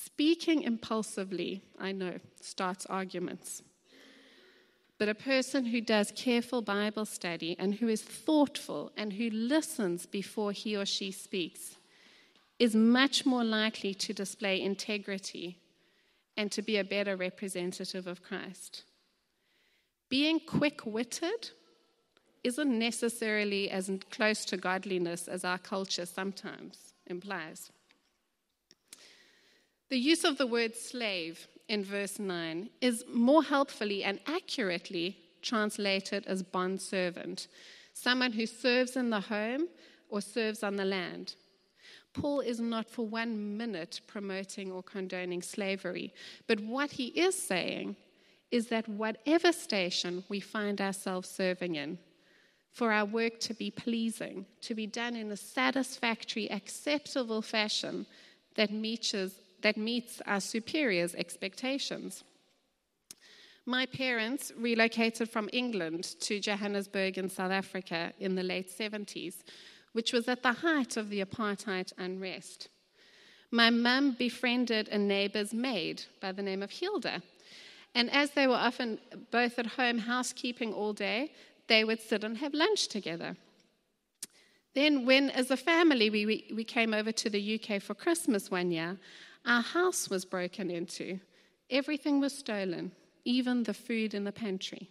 Speaking 0.05 0.62
impulsively, 0.62 1.62
I 1.78 1.90
know, 1.90 2.19
starts 2.40 2.87
arguments. 2.87 3.62
But 4.97 5.09
a 5.09 5.14
person 5.14 5.67
who 5.67 5.81
does 5.81 6.12
careful 6.14 6.62
Bible 6.62 7.05
study 7.05 7.57
and 7.59 7.75
who 7.75 7.88
is 7.88 8.02
thoughtful 8.02 8.93
and 8.97 9.14
who 9.14 9.28
listens 9.31 10.07
before 10.07 10.52
he 10.52 10.76
or 10.76 10.87
she 10.87 11.11
speaks 11.11 11.76
is 12.61 12.76
much 12.76 13.26
more 13.26 13.45
likely 13.45 13.93
to 13.95 14.12
display 14.12 14.61
integrity 14.61 15.59
and 16.37 16.52
to 16.52 16.62
be 16.62 16.76
a 16.76 16.85
better 16.85 17.17
representative 17.17 18.07
of 18.07 18.23
Christ. 18.23 18.85
Being 20.09 20.38
quick 20.38 20.87
witted 20.87 21.50
isn't 22.45 22.78
necessarily 22.78 23.69
as 23.69 23.90
close 24.11 24.45
to 24.45 24.57
godliness 24.57 25.26
as 25.26 25.45
our 25.45 25.59
culture 25.59 26.07
sometimes 26.07 26.95
implies. 27.07 27.71
The 29.90 29.99
use 29.99 30.25
of 30.25 30.37
the 30.37 30.47
word 30.47 30.76
slave 30.76 31.49
in 31.68 31.83
verse 31.83 32.18
9 32.18 32.68
is 32.83 33.04
more 33.11 33.42
helpfully 33.42 34.04
and 34.04 34.21
accurately 34.26 35.16
translated 35.40 36.26
as 36.26 36.42
bond 36.42 36.83
servant, 36.83 37.49
someone 37.95 38.33
who 38.33 38.45
serves 38.45 38.97
in 38.97 39.09
the 39.09 39.21
home 39.21 39.68
or 40.11 40.21
serves 40.21 40.62
on 40.62 40.76
the 40.76 40.85
land. 40.85 41.37
Paul 42.12 42.40
is 42.40 42.61
not 42.61 42.90
for 42.90 43.07
one 43.07 43.57
minute 43.57 44.02
promoting 44.07 44.71
or 44.71 44.83
condoning 44.83 45.40
slavery, 45.40 46.12
but 46.47 46.61
what 46.61 46.90
he 46.90 47.07
is 47.07 47.35
saying 47.35 47.97
is 48.50 48.66
that 48.68 48.88
whatever 48.88 49.52
station 49.52 50.25
we 50.28 50.40
find 50.40 50.80
ourselves 50.83 51.30
serving 51.30 51.76
in, 51.76 51.99
for 52.73 52.92
our 52.92 53.04
work 53.07 53.40
to 53.40 53.54
be 53.54 53.71
pleasing, 53.71 54.45
to 54.61 54.75
be 54.75 54.87
done 54.87 55.16
in 55.16 55.30
a 55.30 55.37
satisfactory, 55.37 56.50
acceptable 56.50 57.40
fashion 57.40 58.04
that 58.54 58.71
meets, 58.71 59.14
that 59.62 59.76
meets 59.76 60.20
our 60.26 60.40
superiors' 60.40 61.14
expectations. 61.14 62.24
My 63.66 63.84
parents 63.84 64.50
relocated 64.56 65.28
from 65.28 65.50
England 65.52 66.14
to 66.20 66.40
Johannesburg 66.40 67.18
in 67.18 67.28
South 67.28 67.50
Africa 67.50 68.12
in 68.18 68.34
the 68.34 68.42
late 68.42 68.70
70s, 68.70 69.42
which 69.92 70.12
was 70.12 70.26
at 70.26 70.42
the 70.42 70.52
height 70.52 70.96
of 70.96 71.10
the 71.10 71.22
apartheid 71.22 71.92
unrest. 71.98 72.68
My 73.50 73.70
mum 73.70 74.12
befriended 74.18 74.88
a 74.88 74.98
neighbor's 74.98 75.52
maid 75.52 76.04
by 76.20 76.32
the 76.32 76.42
name 76.42 76.62
of 76.62 76.70
Hilda. 76.70 77.22
And 77.94 78.10
as 78.10 78.30
they 78.30 78.46
were 78.46 78.54
often 78.54 79.00
both 79.30 79.58
at 79.58 79.66
home 79.66 79.98
housekeeping 79.98 80.72
all 80.72 80.92
day, 80.92 81.32
they 81.66 81.84
would 81.84 82.00
sit 82.00 82.24
and 82.24 82.38
have 82.38 82.54
lunch 82.54 82.88
together. 82.88 83.36
Then, 84.74 85.06
when 85.06 85.30
as 85.30 85.50
a 85.50 85.56
family 85.56 86.08
we, 86.10 86.46
we 86.54 86.64
came 86.64 86.94
over 86.94 87.10
to 87.12 87.30
the 87.30 87.60
UK 87.60 87.82
for 87.82 87.94
Christmas 87.94 88.50
one 88.50 88.70
year, 88.70 88.98
our 89.49 89.62
house 89.62 90.11
was 90.11 90.25
broken 90.25 90.71
into. 90.71 91.19
Everything 91.71 92.21
was 92.21 92.37
stolen, 92.37 92.93
even 93.25 93.62
the 93.64 93.75
food 93.75 94.14
in 94.14 94.25
the 94.25 94.33
pantry. 94.33 94.90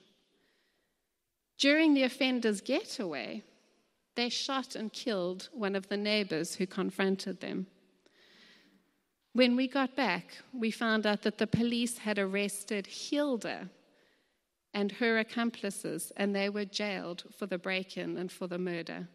During 1.58 1.94
the 1.94 2.04
offender's 2.04 2.62
getaway, 2.62 3.44
they 4.16 4.30
shot 4.30 4.76
and 4.76 4.92
killed 4.92 5.50
one 5.54 5.76
of 5.76 5.88
the 5.88 5.98
neighbors 5.98 6.56
who 6.56 6.66
confronted 6.66 7.40
them. 7.40 7.68
When 9.34 9.56
we 9.56 9.68
got 9.68 9.96
back, 9.96 10.40
we 10.52 10.72
found 10.72 11.06
out 11.06 11.22
that 11.22 11.38
the 11.38 11.46
police 11.46 12.00
had 12.00 12.18
arrested 12.18 12.88
Hilda 12.88 13.70
and 14.74 14.94
her 14.94 15.20
accomplices, 15.20 16.12
and 16.18 16.36
they 16.36 16.50
were 16.50 16.66
jailed 16.66 17.24
for 17.38 17.46
the 17.46 17.60
break 17.60 17.98
in 17.98 18.18
and 18.18 18.32
for 18.32 18.48
the 18.48 18.58
murder. 18.58 19.08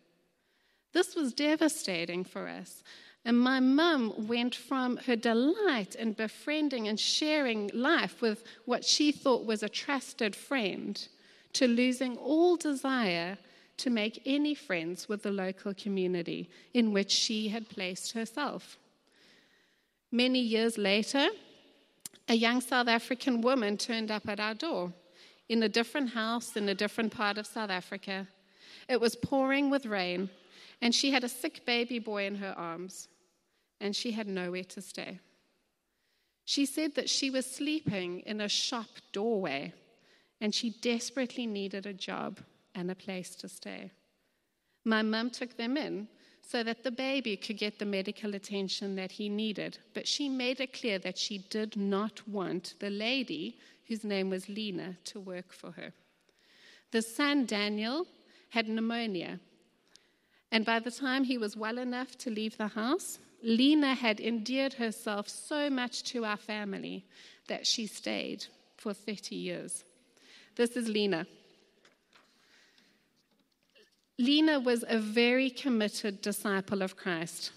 This 0.92 1.16
was 1.16 1.32
devastating 1.32 2.22
for 2.22 2.46
us. 2.46 2.84
And 3.24 3.38
my 3.38 3.60
mum 3.60 4.26
went 4.26 4.54
from 4.54 4.96
her 4.98 5.14
delight 5.14 5.94
in 5.94 6.12
befriending 6.12 6.88
and 6.88 6.98
sharing 6.98 7.70
life 7.72 8.20
with 8.20 8.42
what 8.64 8.84
she 8.84 9.12
thought 9.12 9.46
was 9.46 9.62
a 9.62 9.68
trusted 9.68 10.34
friend 10.34 11.06
to 11.52 11.68
losing 11.68 12.16
all 12.16 12.56
desire 12.56 13.38
to 13.76 13.90
make 13.90 14.22
any 14.26 14.54
friends 14.54 15.08
with 15.08 15.22
the 15.22 15.30
local 15.30 15.72
community 15.74 16.50
in 16.74 16.92
which 16.92 17.10
she 17.10 17.48
had 17.48 17.68
placed 17.68 18.12
herself. 18.12 18.76
Many 20.10 20.40
years 20.40 20.76
later, 20.76 21.28
a 22.28 22.34
young 22.34 22.60
South 22.60 22.88
African 22.88 23.40
woman 23.40 23.76
turned 23.76 24.10
up 24.10 24.28
at 24.28 24.40
our 24.40 24.54
door 24.54 24.92
in 25.48 25.62
a 25.62 25.68
different 25.68 26.10
house 26.10 26.56
in 26.56 26.68
a 26.68 26.74
different 26.74 27.12
part 27.12 27.38
of 27.38 27.46
South 27.46 27.70
Africa. 27.70 28.26
It 28.88 29.00
was 29.00 29.16
pouring 29.16 29.70
with 29.70 29.86
rain, 29.86 30.30
and 30.82 30.94
she 30.94 31.12
had 31.12 31.24
a 31.24 31.28
sick 31.28 31.64
baby 31.64 31.98
boy 31.98 32.26
in 32.26 32.34
her 32.34 32.54
arms, 32.58 33.08
and 33.80 33.94
she 33.96 34.10
had 34.10 34.26
nowhere 34.26 34.64
to 34.64 34.82
stay. 34.82 35.20
She 36.44 36.66
said 36.66 36.96
that 36.96 37.08
she 37.08 37.30
was 37.30 37.46
sleeping 37.46 38.20
in 38.26 38.40
a 38.40 38.48
shop 38.48 38.88
doorway, 39.12 39.72
and 40.40 40.52
she 40.52 40.70
desperately 40.82 41.46
needed 41.46 41.86
a 41.86 41.92
job 41.92 42.40
and 42.74 42.90
a 42.90 42.96
place 42.96 43.36
to 43.36 43.48
stay. 43.48 43.92
My 44.84 45.02
mum 45.02 45.30
took 45.30 45.56
them 45.56 45.76
in 45.76 46.08
so 46.42 46.64
that 46.64 46.82
the 46.82 46.90
baby 46.90 47.36
could 47.36 47.58
get 47.58 47.78
the 47.78 47.84
medical 47.84 48.34
attention 48.34 48.96
that 48.96 49.12
he 49.12 49.28
needed. 49.28 49.78
But 49.94 50.08
she 50.08 50.28
made 50.28 50.60
it 50.60 50.72
clear 50.72 50.98
that 50.98 51.16
she 51.16 51.38
did 51.38 51.76
not 51.76 52.26
want 52.28 52.74
the 52.80 52.90
lady, 52.90 53.58
whose 53.86 54.02
name 54.02 54.28
was 54.30 54.48
Lena, 54.48 54.96
to 55.04 55.20
work 55.20 55.52
for 55.52 55.70
her. 55.70 55.92
The 56.90 57.02
son, 57.02 57.46
Daniel, 57.46 58.06
had 58.50 58.68
pneumonia. 58.68 59.38
And 60.52 60.66
by 60.66 60.80
the 60.80 60.90
time 60.90 61.24
he 61.24 61.38
was 61.38 61.56
well 61.56 61.78
enough 61.78 62.16
to 62.18 62.30
leave 62.30 62.58
the 62.58 62.68
house, 62.68 63.18
Lena 63.42 63.94
had 63.94 64.20
endeared 64.20 64.74
herself 64.74 65.26
so 65.28 65.70
much 65.70 66.02
to 66.04 66.26
our 66.26 66.36
family 66.36 67.06
that 67.48 67.66
she 67.66 67.86
stayed 67.86 68.44
for 68.76 68.92
30 68.92 69.34
years. 69.34 69.82
This 70.54 70.76
is 70.76 70.88
Lena. 70.88 71.26
Lena 74.18 74.60
was 74.60 74.84
a 74.86 74.98
very 74.98 75.48
committed 75.48 76.20
disciple 76.20 76.82
of 76.82 76.96
Christ. 76.96 77.50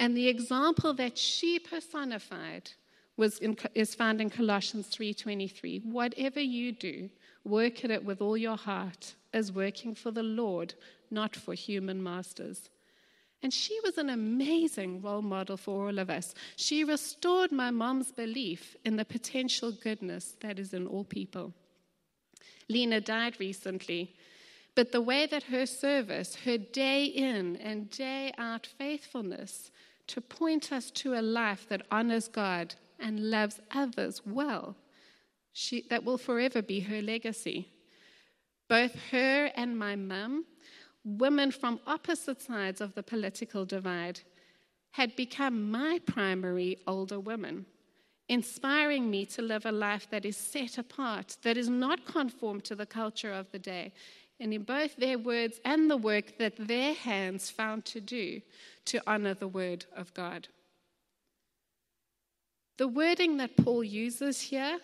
And 0.00 0.16
the 0.16 0.26
example 0.26 0.92
that 0.94 1.16
she 1.16 1.60
personified 1.60 2.72
was 3.16 3.38
in, 3.38 3.56
is 3.74 3.94
found 3.94 4.20
in 4.20 4.30
Colossians 4.30 4.88
3:23. 4.88 5.84
Whatever 5.84 6.40
you 6.40 6.72
do, 6.72 7.10
work 7.44 7.84
at 7.84 7.90
it 7.90 8.04
with 8.04 8.20
all 8.20 8.36
your 8.36 8.56
heart, 8.56 9.14
as 9.32 9.52
working 9.52 9.94
for 9.94 10.10
the 10.10 10.22
Lord, 10.22 10.74
not 11.10 11.36
for 11.36 11.54
human 11.54 12.02
masters. 12.02 12.70
And 13.42 13.52
she 13.52 13.78
was 13.82 13.98
an 13.98 14.08
amazing 14.08 15.02
role 15.02 15.22
model 15.22 15.56
for 15.56 15.88
all 15.88 15.98
of 15.98 16.08
us. 16.08 16.32
She 16.56 16.84
restored 16.84 17.50
my 17.50 17.70
mom's 17.72 18.12
belief 18.12 18.76
in 18.84 18.96
the 18.96 19.04
potential 19.04 19.72
goodness 19.72 20.36
that 20.40 20.60
is 20.60 20.72
in 20.72 20.86
all 20.86 21.04
people. 21.04 21.52
Lena 22.68 23.00
died 23.00 23.40
recently, 23.40 24.14
but 24.76 24.92
the 24.92 25.00
way 25.00 25.26
that 25.26 25.42
her 25.44 25.66
service, 25.66 26.36
her 26.44 26.56
day 26.56 27.04
in 27.04 27.56
and 27.56 27.90
day 27.90 28.32
out 28.38 28.66
faithfulness 28.66 29.72
to 30.06 30.20
point 30.20 30.72
us 30.72 30.90
to 30.92 31.14
a 31.14 31.22
life 31.22 31.68
that 31.68 31.86
honors 31.90 32.28
God 32.28 32.76
and 33.02 33.30
loves 33.30 33.60
others 33.72 34.22
well, 34.24 34.76
she, 35.52 35.84
that 35.90 36.04
will 36.04 36.18
forever 36.18 36.62
be 36.62 36.80
her 36.80 37.02
legacy. 37.02 37.68
Both 38.68 38.94
her 39.10 39.50
and 39.56 39.78
my 39.78 39.96
mum, 39.96 40.46
women 41.04 41.50
from 41.50 41.80
opposite 41.86 42.40
sides 42.40 42.80
of 42.80 42.94
the 42.94 43.02
political 43.02 43.66
divide, 43.66 44.20
had 44.92 45.16
become 45.16 45.70
my 45.70 46.00
primary 46.06 46.78
older 46.86 47.18
women, 47.18 47.66
inspiring 48.28 49.10
me 49.10 49.26
to 49.26 49.42
live 49.42 49.66
a 49.66 49.72
life 49.72 50.08
that 50.10 50.24
is 50.24 50.36
set 50.36 50.78
apart, 50.78 51.36
that 51.42 51.56
is 51.56 51.68
not 51.68 52.06
conformed 52.06 52.64
to 52.64 52.74
the 52.74 52.86
culture 52.86 53.32
of 53.32 53.50
the 53.52 53.58
day, 53.58 53.92
and 54.38 54.52
in 54.52 54.62
both 54.62 54.96
their 54.96 55.18
words 55.18 55.60
and 55.64 55.90
the 55.90 55.96
work 55.96 56.38
that 56.38 56.54
their 56.56 56.94
hands 56.94 57.50
found 57.50 57.84
to 57.84 58.00
do 58.00 58.40
to 58.84 59.00
honor 59.06 59.34
the 59.34 59.48
word 59.48 59.84
of 59.96 60.12
God. 60.14 60.48
The 62.82 62.88
wording 62.88 63.36
that 63.36 63.56
Paul 63.56 63.84
uses 63.84 64.40
here 64.40 64.80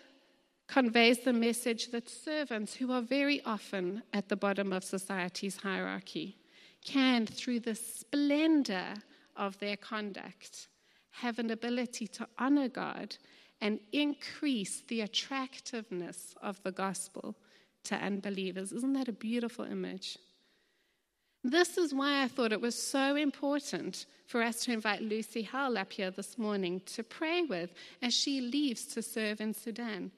conveys 0.69 1.19
the 1.25 1.33
message 1.33 1.91
that 1.91 2.09
servants, 2.09 2.75
who 2.75 2.93
are 2.93 3.03
very 3.03 3.43
often 3.45 4.05
at 4.13 4.29
the 4.29 4.37
bottom 4.37 4.73
of 4.73 4.85
society's 4.85 5.57
hierarchy, 5.57 6.37
can, 6.85 7.27
through 7.27 7.59
the 7.59 7.75
splendor 7.75 8.95
of 9.35 9.59
their 9.59 9.77
conduct, 9.77 10.69
have 11.11 11.41
an 11.41 11.51
ability 11.51 12.07
to 12.07 12.29
honor 12.39 12.69
God 12.69 13.17
and 13.61 13.81
increase 13.91 14.85
the 14.87 15.01
attractiveness 15.01 16.37
of 16.41 16.63
the 16.63 16.71
gospel 16.71 17.35
to 17.83 17.97
unbelievers. 17.97 18.71
Isn't 18.71 18.93
that 18.93 19.09
a 19.09 19.13
beautiful 19.13 19.65
image? 19.65 20.19
This 21.45 21.79
is 21.79 21.95
why 21.95 22.23
I 22.23 22.29
thought 22.29 22.53
it 22.53 22.61
was 22.61 22.75
so 22.75 23.15
important 23.15 24.07
for 24.27 24.43
us 24.43 24.65
to 24.65 24.73
invite 24.73 25.03
Lucy 25.03 25.43
Hull 25.43 25.79
up 25.79 25.93
here 25.93 26.11
this 26.11 26.37
morning 26.37 26.81
to 26.87 27.03
pray 27.03 27.43
with 27.43 27.73
as 28.03 28.13
she 28.13 28.41
leaves 28.41 28.85
to 28.87 29.03
serve 29.03 29.41
in 29.41 29.55
Sudan. 29.55 30.11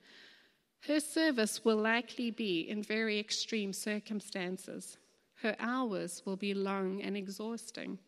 Her 0.87 0.99
service 0.99 1.65
will 1.65 1.77
likely 1.77 2.31
be 2.31 2.61
in 2.61 2.83
very 2.83 3.19
extreme 3.19 3.73
circumstances. 3.73 4.97
Her 5.43 5.55
hours 5.59 6.23
will 6.25 6.37
be 6.37 6.55
long 6.55 7.03
and 7.03 7.17
exhausting. 7.17 7.99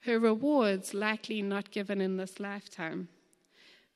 Her 0.00 0.18
rewards 0.18 0.92
likely 0.92 1.40
not 1.40 1.70
given 1.70 2.00
in 2.00 2.18
this 2.18 2.38
lifetime. 2.38 3.08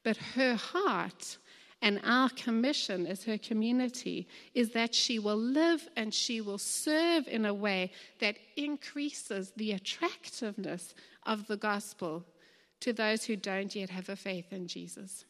But 0.02 0.16
her 0.16 0.54
heart 0.54 1.36
and 1.80 2.00
our 2.04 2.28
commission 2.30 3.06
as 3.06 3.24
her 3.24 3.38
community 3.38 4.26
is 4.54 4.70
that 4.70 4.94
she 4.94 5.18
will 5.18 5.36
live 5.36 5.88
and 5.96 6.12
she 6.12 6.40
will 6.40 6.58
serve 6.58 7.28
in 7.28 7.46
a 7.46 7.54
way 7.54 7.92
that 8.20 8.36
increases 8.56 9.52
the 9.56 9.72
attractiveness 9.72 10.94
of 11.24 11.46
the 11.46 11.56
gospel 11.56 12.24
to 12.80 12.92
those 12.92 13.24
who 13.24 13.36
don't 13.36 13.74
yet 13.76 13.90
have 13.90 14.08
a 14.08 14.16
faith 14.16 14.52
in 14.52 14.66
Jesus. 14.66 15.24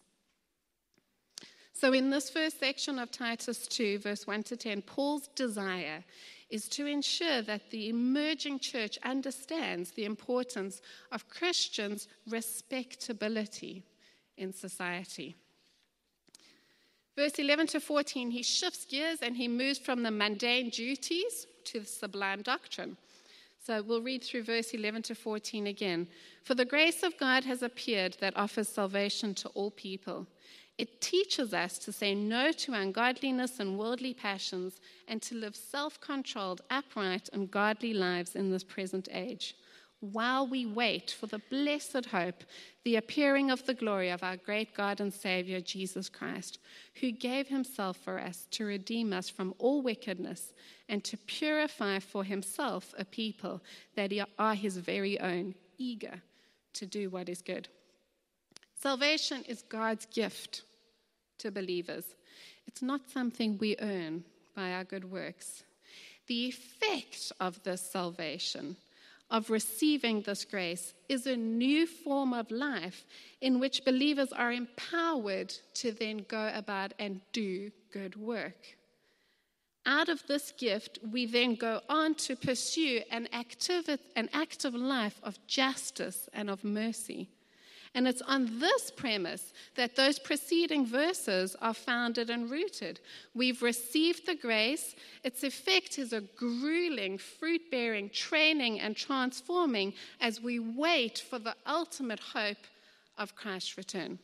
So, 1.74 1.92
in 1.92 2.10
this 2.10 2.28
first 2.28 2.58
section 2.58 2.98
of 2.98 3.10
Titus 3.10 3.68
2, 3.68 4.00
verse 4.00 4.26
1 4.26 4.42
to 4.44 4.56
10, 4.56 4.82
Paul's 4.82 5.28
desire 5.28 6.02
is 6.50 6.66
to 6.70 6.86
ensure 6.86 7.42
that 7.42 7.70
the 7.70 7.88
emerging 7.88 8.58
church 8.58 8.98
understands 9.04 9.92
the 9.92 10.04
importance 10.04 10.80
of 11.12 11.28
Christians' 11.28 12.08
respectability 12.26 13.84
in 14.36 14.52
society. 14.52 15.36
Verse 17.18 17.40
11 17.40 17.66
to 17.66 17.80
14, 17.80 18.30
he 18.30 18.44
shifts 18.44 18.84
gears 18.84 19.22
and 19.22 19.36
he 19.36 19.48
moves 19.48 19.76
from 19.76 20.04
the 20.04 20.10
mundane 20.12 20.70
duties 20.70 21.48
to 21.64 21.80
the 21.80 21.84
sublime 21.84 22.42
doctrine. 22.42 22.96
So 23.60 23.82
we'll 23.82 24.02
read 24.02 24.22
through 24.22 24.44
verse 24.44 24.70
11 24.70 25.02
to 25.02 25.16
14 25.16 25.66
again. 25.66 26.06
For 26.44 26.54
the 26.54 26.64
grace 26.64 27.02
of 27.02 27.18
God 27.18 27.42
has 27.42 27.64
appeared 27.64 28.16
that 28.20 28.36
offers 28.36 28.68
salvation 28.68 29.34
to 29.34 29.48
all 29.48 29.72
people. 29.72 30.28
It 30.78 31.00
teaches 31.00 31.52
us 31.52 31.76
to 31.78 31.90
say 31.90 32.14
no 32.14 32.52
to 32.52 32.74
ungodliness 32.74 33.58
and 33.58 33.76
worldly 33.76 34.14
passions 34.14 34.80
and 35.08 35.20
to 35.22 35.34
live 35.34 35.56
self 35.56 36.00
controlled, 36.00 36.60
upright, 36.70 37.30
and 37.32 37.50
godly 37.50 37.94
lives 37.94 38.36
in 38.36 38.52
this 38.52 38.62
present 38.62 39.08
age 39.10 39.56
while 40.00 40.46
we 40.46 40.64
wait 40.64 41.10
for 41.10 41.26
the 41.26 41.40
blessed 41.50 42.06
hope, 42.06 42.44
the 42.84 42.96
appearing 42.96 43.50
of 43.50 43.66
the 43.66 43.74
glory 43.74 44.10
of 44.10 44.22
our 44.22 44.36
great 44.36 44.74
God 44.74 45.00
and 45.00 45.12
Savior, 45.12 45.60
Jesus 45.60 46.08
Christ, 46.08 46.58
who 47.00 47.10
gave 47.10 47.48
himself 47.48 47.96
for 47.96 48.18
us 48.18 48.46
to 48.52 48.64
redeem 48.64 49.12
us 49.12 49.28
from 49.28 49.54
all 49.58 49.82
wickedness 49.82 50.52
and 50.88 51.02
to 51.04 51.16
purify 51.16 51.98
for 51.98 52.22
himself 52.22 52.94
a 52.96 53.04
people 53.04 53.60
that 53.96 54.12
are 54.38 54.54
his 54.54 54.76
very 54.76 55.18
own, 55.20 55.54
eager 55.78 56.22
to 56.74 56.86
do 56.86 57.10
what 57.10 57.28
is 57.28 57.42
good. 57.42 57.68
Salvation 58.80 59.42
is 59.48 59.62
God's 59.62 60.06
gift 60.06 60.62
to 61.38 61.50
believers, 61.50 62.04
it's 62.66 62.82
not 62.82 63.10
something 63.10 63.58
we 63.58 63.76
earn 63.80 64.24
by 64.54 64.72
our 64.72 64.84
good 64.84 65.10
works. 65.10 65.62
The 66.26 66.48
effect 66.48 67.32
of 67.40 67.62
this 67.62 67.80
salvation 67.80 68.76
of 69.30 69.50
receiving 69.50 70.22
this 70.22 70.44
grace 70.44 70.94
is 71.08 71.26
a 71.26 71.36
new 71.36 71.86
form 71.86 72.32
of 72.32 72.50
life 72.50 73.04
in 73.40 73.60
which 73.60 73.84
believers 73.84 74.32
are 74.32 74.52
empowered 74.52 75.54
to 75.74 75.92
then 75.92 76.24
go 76.28 76.50
about 76.54 76.92
and 76.98 77.20
do 77.32 77.70
good 77.92 78.16
work. 78.16 78.76
Out 79.84 80.08
of 80.08 80.26
this 80.26 80.52
gift, 80.52 80.98
we 81.12 81.24
then 81.24 81.54
go 81.54 81.80
on 81.88 82.14
to 82.16 82.36
pursue 82.36 83.00
an 83.10 83.28
active, 83.32 83.88
an 84.16 84.28
active 84.32 84.74
life 84.74 85.18
of 85.22 85.38
justice 85.46 86.28
and 86.32 86.50
of 86.50 86.62
mercy. 86.62 87.30
And 87.94 88.06
it's 88.06 88.22
on 88.22 88.60
this 88.60 88.90
premise 88.90 89.52
that 89.76 89.96
those 89.96 90.18
preceding 90.18 90.86
verses 90.86 91.56
are 91.60 91.74
founded 91.74 92.30
and 92.30 92.50
rooted. 92.50 93.00
We've 93.34 93.62
received 93.62 94.26
the 94.26 94.34
grace, 94.34 94.94
its 95.24 95.42
effect 95.42 95.98
is 95.98 96.12
a 96.12 96.20
grueling, 96.20 97.18
fruit 97.18 97.70
bearing, 97.70 98.10
training, 98.10 98.80
and 98.80 98.96
transforming 98.96 99.94
as 100.20 100.40
we 100.40 100.58
wait 100.58 101.18
for 101.18 101.38
the 101.38 101.56
ultimate 101.66 102.20
hope 102.20 102.66
of 103.16 103.34
Christ's 103.34 103.76
return. 103.76 104.18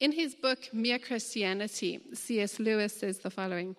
In 0.00 0.12
his 0.12 0.34
book, 0.34 0.72
Mere 0.72 0.98
Christianity, 0.98 2.00
C.S. 2.14 2.58
Lewis 2.58 2.98
says 2.98 3.18
the 3.18 3.30
following. 3.30 3.76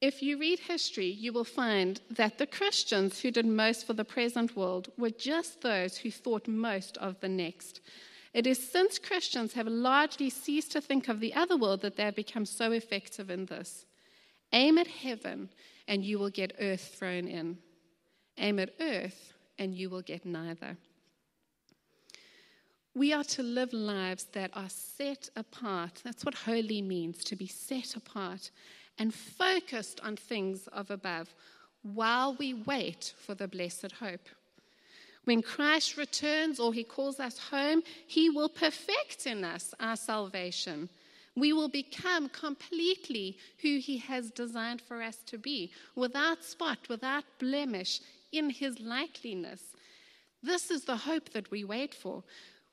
If 0.00 0.22
you 0.22 0.38
read 0.38 0.60
history, 0.60 1.06
you 1.06 1.32
will 1.32 1.44
find 1.44 2.00
that 2.08 2.38
the 2.38 2.46
Christians 2.46 3.20
who 3.20 3.32
did 3.32 3.46
most 3.46 3.84
for 3.84 3.94
the 3.94 4.04
present 4.04 4.56
world 4.56 4.92
were 4.96 5.10
just 5.10 5.60
those 5.60 5.96
who 5.96 6.10
thought 6.10 6.46
most 6.46 6.96
of 6.98 7.18
the 7.20 7.28
next. 7.28 7.80
It 8.32 8.46
is 8.46 8.70
since 8.70 8.98
Christians 8.98 9.54
have 9.54 9.66
largely 9.66 10.30
ceased 10.30 10.70
to 10.72 10.80
think 10.80 11.08
of 11.08 11.18
the 11.18 11.34
other 11.34 11.56
world 11.56 11.80
that 11.80 11.96
they 11.96 12.04
have 12.04 12.14
become 12.14 12.46
so 12.46 12.70
effective 12.70 13.28
in 13.28 13.46
this. 13.46 13.86
Aim 14.52 14.78
at 14.78 14.86
heaven, 14.86 15.50
and 15.88 16.04
you 16.04 16.20
will 16.20 16.30
get 16.30 16.56
earth 16.60 16.94
thrown 16.96 17.26
in. 17.26 17.58
Aim 18.36 18.60
at 18.60 18.74
earth, 18.80 19.32
and 19.58 19.74
you 19.74 19.90
will 19.90 20.02
get 20.02 20.24
neither. 20.24 20.76
We 22.94 23.12
are 23.12 23.24
to 23.24 23.42
live 23.42 23.72
lives 23.72 24.26
that 24.32 24.50
are 24.54 24.68
set 24.68 25.28
apart. 25.34 26.00
That's 26.04 26.24
what 26.24 26.34
holy 26.34 26.82
means 26.82 27.24
to 27.24 27.36
be 27.36 27.46
set 27.48 27.96
apart 27.96 28.50
and 28.98 29.14
focused 29.14 30.00
on 30.00 30.16
things 30.16 30.66
of 30.68 30.90
above 30.90 31.34
while 31.82 32.34
we 32.34 32.54
wait 32.54 33.14
for 33.16 33.34
the 33.34 33.48
blessed 33.48 33.92
hope. 33.92 34.28
When 35.24 35.42
Christ 35.42 35.96
returns 35.96 36.58
or 36.58 36.72
he 36.72 36.84
calls 36.84 37.20
us 37.20 37.38
home, 37.38 37.82
he 38.06 38.30
will 38.30 38.48
perfect 38.48 39.26
in 39.26 39.44
us 39.44 39.74
our 39.78 39.96
salvation. 39.96 40.88
We 41.36 41.52
will 41.52 41.68
become 41.68 42.28
completely 42.30 43.36
who 43.62 43.78
he 43.78 43.98
has 43.98 44.30
designed 44.30 44.80
for 44.80 45.02
us 45.02 45.18
to 45.26 45.38
be, 45.38 45.70
without 45.94 46.44
spot, 46.44 46.78
without 46.88 47.24
blemish, 47.38 48.00
in 48.32 48.50
his 48.50 48.80
likeness. 48.80 49.62
This 50.42 50.70
is 50.70 50.84
the 50.84 50.96
hope 50.96 51.30
that 51.30 51.50
we 51.50 51.64
wait 51.64 51.94
for. 51.94 52.24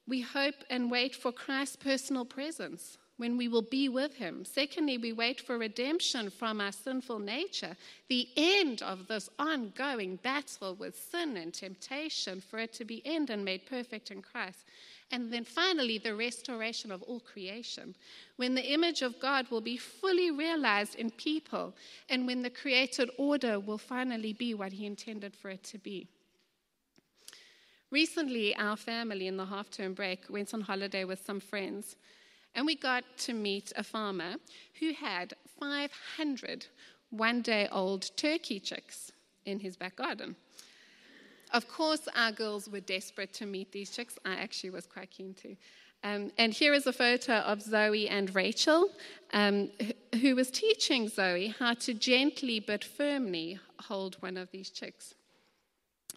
We 0.07 0.21
hope 0.21 0.55
and 0.69 0.91
wait 0.91 1.15
for 1.15 1.31
Christ's 1.31 1.77
personal 1.77 2.25
presence 2.25 2.97
when 3.17 3.37
we 3.37 3.47
will 3.47 3.61
be 3.61 3.87
with 3.87 4.15
him. 4.15 4.43
Secondly, 4.43 4.97
we 4.97 5.13
wait 5.13 5.39
for 5.39 5.57
redemption 5.57 6.29
from 6.29 6.59
our 6.59 6.71
sinful 6.71 7.19
nature, 7.19 7.75
the 8.09 8.27
end 8.35 8.81
of 8.81 9.07
this 9.07 9.29
ongoing 9.39 10.17
battle 10.17 10.75
with 10.75 10.97
sin 11.11 11.37
and 11.37 11.53
temptation, 11.53 12.41
for 12.41 12.59
it 12.59 12.73
to 12.73 12.83
be 12.83 13.01
end 13.05 13.29
and 13.29 13.45
made 13.45 13.65
perfect 13.65 14.11
in 14.11 14.21
Christ. 14.21 14.65
And 15.11 15.31
then 15.31 15.45
finally, 15.45 15.97
the 15.97 16.15
restoration 16.15 16.91
of 16.91 17.03
all 17.03 17.19
creation, 17.19 17.95
when 18.37 18.55
the 18.55 18.73
image 18.73 19.01
of 19.01 19.19
God 19.19 19.49
will 19.49 19.61
be 19.61 19.77
fully 19.77 20.31
realized 20.31 20.95
in 20.95 21.11
people, 21.11 21.73
and 22.09 22.25
when 22.25 22.41
the 22.41 22.49
created 22.49 23.09
order 23.17 23.59
will 23.59 23.77
finally 23.77 24.33
be 24.33 24.53
what 24.53 24.73
He 24.73 24.85
intended 24.85 25.35
for 25.35 25.49
it 25.49 25.63
to 25.65 25.77
be. 25.77 26.07
Recently, 27.91 28.55
our 28.57 28.75
family 28.75 29.27
in 29.27 29.37
the 29.37 29.45
half 29.45 29.69
term 29.69 29.93
break 29.93 30.25
went 30.27 30.53
on 30.53 30.61
holiday 30.61 31.05
with 31.05 31.23
some 31.23 31.39
friends, 31.39 31.95
and 32.55 32.65
we 32.65 32.75
got 32.75 33.03
to 33.19 33.33
meet 33.33 33.71
a 33.75 33.83
farmer 33.83 34.35
who 34.79 34.93
had 34.93 35.33
500 35.59 36.67
one 37.09 37.41
day 37.41 37.67
old 37.71 38.09
turkey 38.17 38.59
chicks 38.59 39.11
in 39.45 39.59
his 39.59 39.75
back 39.75 39.95
garden. 39.97 40.35
Of 41.51 41.67
course, 41.67 42.07
our 42.15 42.31
girls 42.31 42.67
were 42.67 42.79
desperate 42.79 43.33
to 43.33 43.45
meet 43.45 43.71
these 43.71 43.89
chicks. 43.91 44.17
I 44.25 44.35
actually 44.35 44.71
was 44.71 44.85
quite 44.85 45.11
keen 45.11 45.33
to. 45.35 45.55
Um, 46.03 46.31
and 46.37 46.53
here 46.53 46.73
is 46.73 46.85
a 46.85 46.93
photo 46.93 47.37
of 47.37 47.61
Zoe 47.61 48.07
and 48.09 48.33
Rachel, 48.35 48.89
um, 49.33 49.69
who 50.21 50.35
was 50.35 50.51
teaching 50.51 51.07
Zoe 51.07 51.55
how 51.57 51.73
to 51.75 51.93
gently 51.93 52.59
but 52.59 52.83
firmly 52.83 53.59
hold 53.79 54.15
one 54.21 54.37
of 54.37 54.51
these 54.51 54.69
chicks. 54.69 55.15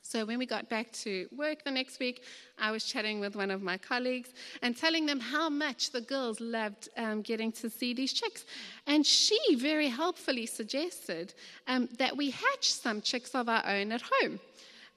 So 0.09 0.25
when 0.25 0.39
we 0.39 0.47
got 0.47 0.71
back 0.71 0.91
to 1.05 1.29
work 1.37 1.65
the 1.65 1.71
next 1.71 2.01
week, 2.01 2.23
I 2.59 2.71
was 2.71 2.83
chatting 2.83 3.21
with 3.21 3.37
one 3.37 3.51
of 3.51 3.61
my 3.61 3.77
colleagues 3.77 4.31
and 4.63 4.75
telling 4.75 5.05
them 5.05 5.21
how 5.21 5.51
much 5.51 5.91
the 5.91 6.01
girls 6.01 6.41
loved 6.41 6.89
um, 6.97 7.21
getting 7.21 7.53
to 7.53 7.69
see 7.69 7.93
these 7.93 8.15
chicks. 8.15 8.47
And 8.87 9.05
she 9.05 9.39
very 9.57 9.89
helpfully 9.89 10.47
suggested 10.47 11.35
um, 11.67 11.91
that 11.99 12.17
we 12.17 12.31
hatch 12.31 12.73
some 12.73 13.03
chicks 13.03 13.35
of 13.35 13.51
our 13.51 13.63
own 13.67 13.93
at 13.93 14.01
home. 14.01 14.41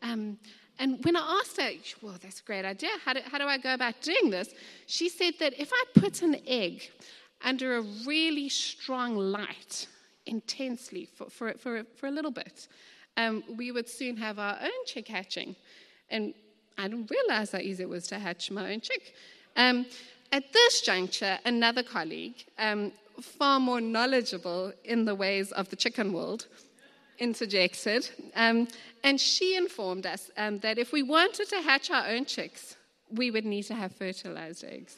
Um, 0.01 0.37
and 0.79 1.03
when 1.03 1.17
I 1.17 1.41
asked 1.41 1.59
her, 1.59 1.71
well, 2.01 2.15
that's 2.21 2.39
a 2.39 2.43
great 2.43 2.63
idea. 2.63 2.91
How 3.03 3.11
do, 3.11 3.19
how 3.29 3.37
do 3.37 3.47
I 3.47 3.57
go 3.57 3.73
about 3.73 3.99
doing 4.01 4.29
this? 4.29 4.53
She 4.85 5.09
said 5.09 5.33
that 5.41 5.59
if 5.59 5.73
I 5.73 5.83
put 5.99 6.21
an 6.21 6.37
egg 6.47 6.89
under 7.43 7.75
a 7.75 7.81
really 8.07 8.47
strong 8.47 9.17
light 9.17 9.87
intensely 10.25 11.09
for, 11.13 11.29
for, 11.29 11.53
for, 11.55 11.83
for 11.97 12.07
a 12.07 12.11
little 12.11 12.31
bit, 12.31 12.69
um, 13.17 13.43
we 13.57 13.71
would 13.71 13.89
soon 13.89 14.17
have 14.17 14.39
our 14.39 14.57
own 14.61 14.85
chick 14.85 15.07
hatching. 15.07 15.55
And 16.09 16.33
I 16.77 16.87
didn't 16.87 17.11
realize 17.11 17.51
how 17.51 17.59
easy 17.59 17.83
it 17.83 17.89
was 17.89 18.07
to 18.07 18.19
hatch 18.19 18.51
my 18.51 18.73
own 18.73 18.81
chick. 18.81 19.13
Um, 19.55 19.85
at 20.31 20.53
this 20.53 20.81
juncture, 20.81 21.37
another 21.45 21.83
colleague, 21.83 22.45
um, 22.57 22.93
far 23.21 23.59
more 23.59 23.81
knowledgeable 23.81 24.73
in 24.83 25.05
the 25.05 25.13
ways 25.13 25.51
of 25.51 25.69
the 25.69 25.75
chicken 25.75 26.13
world, 26.13 26.47
interjected. 27.19 28.09
Um, 28.35 28.67
and 29.03 29.19
she 29.19 29.55
informed 29.55 30.05
us 30.05 30.31
um, 30.37 30.59
that 30.59 30.77
if 30.77 30.91
we 30.91 31.03
wanted 31.03 31.49
to 31.49 31.61
hatch 31.61 31.91
our 31.91 32.07
own 32.07 32.25
chicks, 32.25 32.75
we 33.11 33.29
would 33.29 33.45
need 33.45 33.63
to 33.63 33.75
have 33.75 33.93
fertilized 33.93 34.63
eggs. 34.63 34.97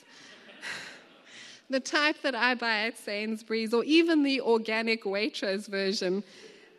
the 1.70 1.80
type 1.80 2.22
that 2.22 2.36
I 2.36 2.54
buy 2.54 2.88
at 2.88 2.98
Sainsbury's, 2.98 3.74
or 3.74 3.84
even 3.84 4.24
the 4.24 4.42
organic 4.42 5.04
Waitrose 5.04 5.68
version, 5.68 6.24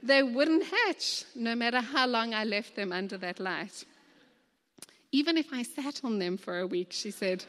they 0.04 0.22
wouldn't 0.22 0.64
hatch 0.64 1.24
no 1.34 1.54
matter 1.54 1.80
how 1.80 2.06
long 2.06 2.34
I 2.34 2.44
left 2.44 2.76
them 2.76 2.92
under 2.92 3.16
that 3.18 3.40
light. 3.40 3.84
Even 5.12 5.38
if 5.38 5.52
I 5.52 5.62
sat 5.62 6.02
on 6.04 6.18
them 6.18 6.36
for 6.36 6.58
a 6.58 6.66
week, 6.66 6.88
she 6.90 7.10
said, 7.10 7.44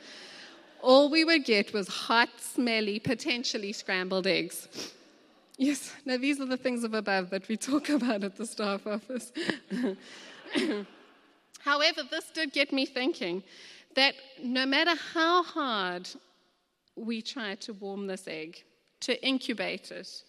all 0.82 1.10
we 1.10 1.26
would 1.26 1.46
get 1.46 1.74
was 1.74 1.88
hot, 1.88 2.30
smelly, 2.40 3.00
potentially 3.00 3.74
scrambled 3.74 4.28
eggs. 4.28 4.94
Yes, 5.58 5.94
now 6.06 6.18
these 6.18 6.40
are 6.40 6.46
the 6.46 6.58
things 6.58 6.84
of 6.84 6.94
above 6.94 7.30
that 7.32 7.48
we 7.48 7.58
talk 7.58 7.90
about 7.98 8.24
at 8.24 8.36
the 8.36 8.46
staff 8.46 8.86
office. 8.86 9.32
However, 11.60 12.04
this 12.10 12.26
did 12.34 12.54
get 12.54 12.72
me 12.72 12.86
thinking 12.86 13.44
that 13.96 14.14
no 14.44 14.66
matter 14.66 14.94
how 15.14 15.44
hard 15.44 16.08
we 16.96 17.22
try 17.22 17.56
to 17.56 17.74
warm 17.74 18.08
this 18.08 18.28
egg, 18.28 18.64
to 19.02 19.26
incubate 19.26 19.92
it, 19.92 20.24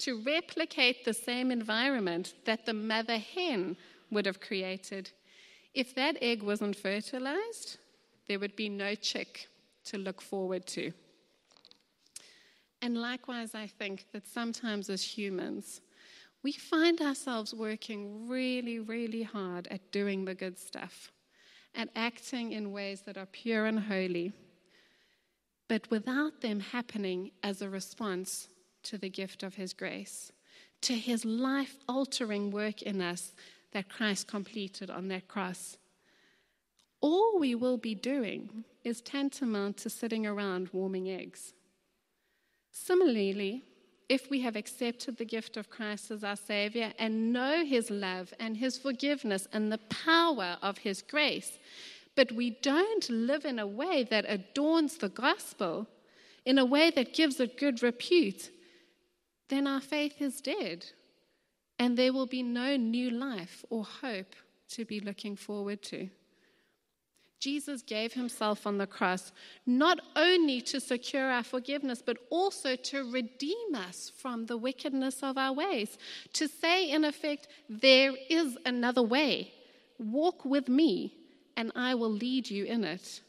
to 0.00 0.22
replicate 0.22 1.04
the 1.04 1.14
same 1.14 1.50
environment 1.50 2.34
that 2.44 2.66
the 2.66 2.74
mother 2.74 3.18
hen 3.18 3.76
would 4.10 4.26
have 4.26 4.40
created. 4.40 5.10
If 5.74 5.94
that 5.94 6.16
egg 6.20 6.42
wasn't 6.42 6.76
fertilized, 6.76 7.78
there 8.26 8.38
would 8.38 8.56
be 8.56 8.68
no 8.68 8.94
chick 8.94 9.48
to 9.84 9.98
look 9.98 10.20
forward 10.20 10.66
to. 10.68 10.92
And 12.82 12.96
likewise, 12.96 13.54
I 13.54 13.66
think 13.66 14.06
that 14.12 14.26
sometimes 14.26 14.88
as 14.88 15.02
humans, 15.02 15.80
we 16.42 16.52
find 16.52 17.00
ourselves 17.00 17.54
working 17.54 18.26
really, 18.28 18.78
really 18.78 19.22
hard 19.22 19.68
at 19.70 19.92
doing 19.92 20.24
the 20.24 20.34
good 20.34 20.58
stuff, 20.58 21.12
at 21.74 21.90
acting 21.94 22.52
in 22.52 22.72
ways 22.72 23.02
that 23.02 23.18
are 23.18 23.26
pure 23.26 23.66
and 23.66 23.78
holy, 23.78 24.32
but 25.68 25.90
without 25.90 26.40
them 26.40 26.60
happening 26.60 27.30
as 27.42 27.60
a 27.60 27.68
response 27.68 28.48
to 28.90 28.98
the 28.98 29.08
gift 29.08 29.44
of 29.44 29.54
His 29.54 29.72
grace, 29.72 30.32
to 30.82 30.94
His 30.94 31.24
life 31.24 31.76
altering 31.88 32.50
work 32.50 32.82
in 32.82 33.00
us 33.00 33.32
that 33.72 33.88
Christ 33.88 34.26
completed 34.26 34.90
on 34.90 35.06
that 35.08 35.28
cross. 35.28 35.76
All 37.00 37.38
we 37.38 37.54
will 37.54 37.76
be 37.76 37.94
doing 37.94 38.64
is 38.82 39.00
tantamount 39.00 39.76
to 39.78 39.90
sitting 39.90 40.26
around 40.26 40.70
warming 40.72 41.08
eggs. 41.08 41.54
Similarly, 42.72 43.62
if 44.08 44.28
we 44.28 44.40
have 44.40 44.56
accepted 44.56 45.16
the 45.16 45.24
gift 45.24 45.56
of 45.56 45.70
Christ 45.70 46.10
as 46.10 46.24
our 46.24 46.34
Savior 46.34 46.92
and 46.98 47.32
know 47.32 47.64
His 47.64 47.90
love 47.90 48.34
and 48.40 48.56
His 48.56 48.76
forgiveness 48.76 49.46
and 49.52 49.70
the 49.70 49.78
power 49.78 50.58
of 50.62 50.78
His 50.78 51.00
grace, 51.00 51.60
but 52.16 52.32
we 52.32 52.58
don't 52.60 53.08
live 53.08 53.44
in 53.44 53.60
a 53.60 53.68
way 53.68 54.02
that 54.10 54.24
adorns 54.28 54.96
the 54.96 55.08
gospel, 55.08 55.86
in 56.44 56.58
a 56.58 56.64
way 56.64 56.90
that 56.90 57.14
gives 57.14 57.38
it 57.38 57.56
good 57.56 57.84
repute, 57.84 58.50
then 59.50 59.66
our 59.66 59.80
faith 59.80 60.22
is 60.22 60.40
dead, 60.40 60.86
and 61.78 61.96
there 61.96 62.12
will 62.12 62.26
be 62.26 62.42
no 62.42 62.76
new 62.76 63.10
life 63.10 63.64
or 63.68 63.84
hope 63.84 64.34
to 64.70 64.84
be 64.84 65.00
looking 65.00 65.36
forward 65.36 65.82
to. 65.82 66.08
Jesus 67.40 67.82
gave 67.82 68.12
himself 68.12 68.66
on 68.66 68.76
the 68.78 68.86
cross 68.86 69.32
not 69.66 69.98
only 70.14 70.60
to 70.60 70.78
secure 70.78 71.30
our 71.30 71.42
forgiveness, 71.42 72.02
but 72.04 72.18
also 72.30 72.76
to 72.76 73.10
redeem 73.10 73.74
us 73.74 74.12
from 74.14 74.46
the 74.46 74.58
wickedness 74.58 75.22
of 75.22 75.38
our 75.38 75.52
ways. 75.52 75.96
To 76.34 76.46
say, 76.46 76.90
in 76.90 77.04
effect, 77.04 77.48
there 77.68 78.12
is 78.28 78.58
another 78.66 79.02
way. 79.02 79.52
Walk 79.98 80.44
with 80.44 80.68
me, 80.68 81.14
and 81.56 81.72
I 81.74 81.94
will 81.94 82.12
lead 82.12 82.50
you 82.50 82.64
in 82.64 82.84
it 82.84 83.22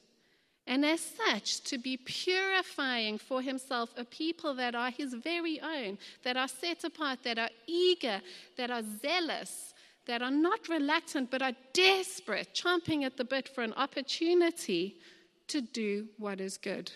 and 0.68 0.86
as 0.86 1.02
such 1.02 1.62
to 1.62 1.78
be 1.78 1.98
purifying 1.98 3.18
for 3.18 3.42
himself 3.42 3.90
a 3.98 4.06
people 4.06 4.54
that 4.56 4.76
are 4.76 4.92
his 4.92 5.14
very 5.14 5.60
own, 5.60 5.98
that 6.24 6.38
are 6.38 6.48
set 6.48 6.84
apart, 6.84 7.20
that 7.24 7.40
are 7.40 7.50
eager, 7.68 8.22
that 8.58 8.70
are 8.70 8.84
zealous, 9.02 9.74
that 10.06 10.22
are 10.22 10.32
not 10.32 10.70
reluctant, 10.70 11.32
but 11.32 11.42
are 11.42 11.56
desperate, 11.74 12.54
chomping 12.54 13.04
at 13.04 13.18
the 13.18 13.24
bit 13.24 13.50
for 13.50 13.64
an 13.64 13.74
opportunity 13.74 14.98
to 15.48 15.62
do 15.62 16.08
what 16.18 16.40
is 16.40 16.58
good. 16.58 16.92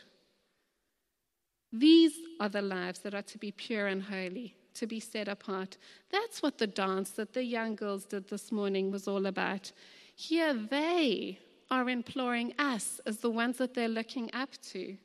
These 1.72 2.14
are 2.40 2.50
the 2.50 2.62
lives 2.62 3.00
that 3.00 3.14
are 3.14 3.22
to 3.24 3.38
be 3.38 3.52
pure 3.52 3.88
and 3.88 4.02
holy, 4.02 4.56
to 4.76 4.88
be 4.88 5.00
set 5.00 5.28
apart. 5.28 5.78
That's 6.12 6.42
what 6.42 6.58
the 6.58 6.68
dance 6.68 7.12
that 7.12 7.34
the 7.34 7.44
young 7.44 7.76
girls 7.76 8.06
did 8.06 8.30
this 8.30 8.52
morning 8.52 8.92
was 8.92 9.08
all 9.08 9.26
about. 9.26 9.72
Here 10.16 10.54
they 10.54 11.40
are 11.72 11.90
imploring 11.90 12.54
us 12.60 13.00
as 13.06 13.18
the 13.18 13.30
ones 13.30 13.58
that 13.58 13.74
they're 13.74 13.88
looking 13.88 14.30
up 14.34 14.50
to 14.72 14.98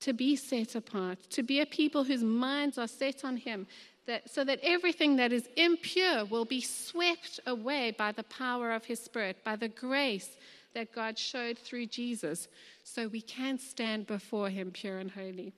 to 0.00 0.12
be 0.12 0.36
set 0.36 0.74
apart, 0.74 1.18
to 1.30 1.42
be 1.42 1.60
a 1.60 1.66
people 1.66 2.04
whose 2.04 2.22
minds 2.22 2.78
are 2.78 2.88
set 2.88 3.24
on 3.24 3.36
Him, 3.36 3.66
that, 4.06 4.30
so 4.30 4.44
that 4.44 4.60
everything 4.62 5.16
that 5.16 5.32
is 5.32 5.48
impure 5.56 6.24
will 6.24 6.44
be 6.44 6.60
swept 6.60 7.40
away 7.46 7.94
by 7.96 8.12
the 8.12 8.22
power 8.24 8.72
of 8.72 8.84
His 8.84 9.00
Spirit, 9.00 9.44
by 9.44 9.56
the 9.56 9.68
grace 9.68 10.30
that 10.74 10.92
God 10.92 11.18
showed 11.18 11.58
through 11.58 11.86
Jesus, 11.86 12.48
so 12.84 13.08
we 13.08 13.20
can 13.20 13.58
stand 13.58 14.06
before 14.06 14.48
Him 14.48 14.70
pure 14.70 14.98
and 14.98 15.10
holy. 15.10 15.52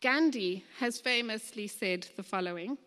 Gandhi 0.00 0.64
has 0.78 1.00
famously 1.00 1.66
said 1.66 2.06
the 2.16 2.22
following 2.22 2.78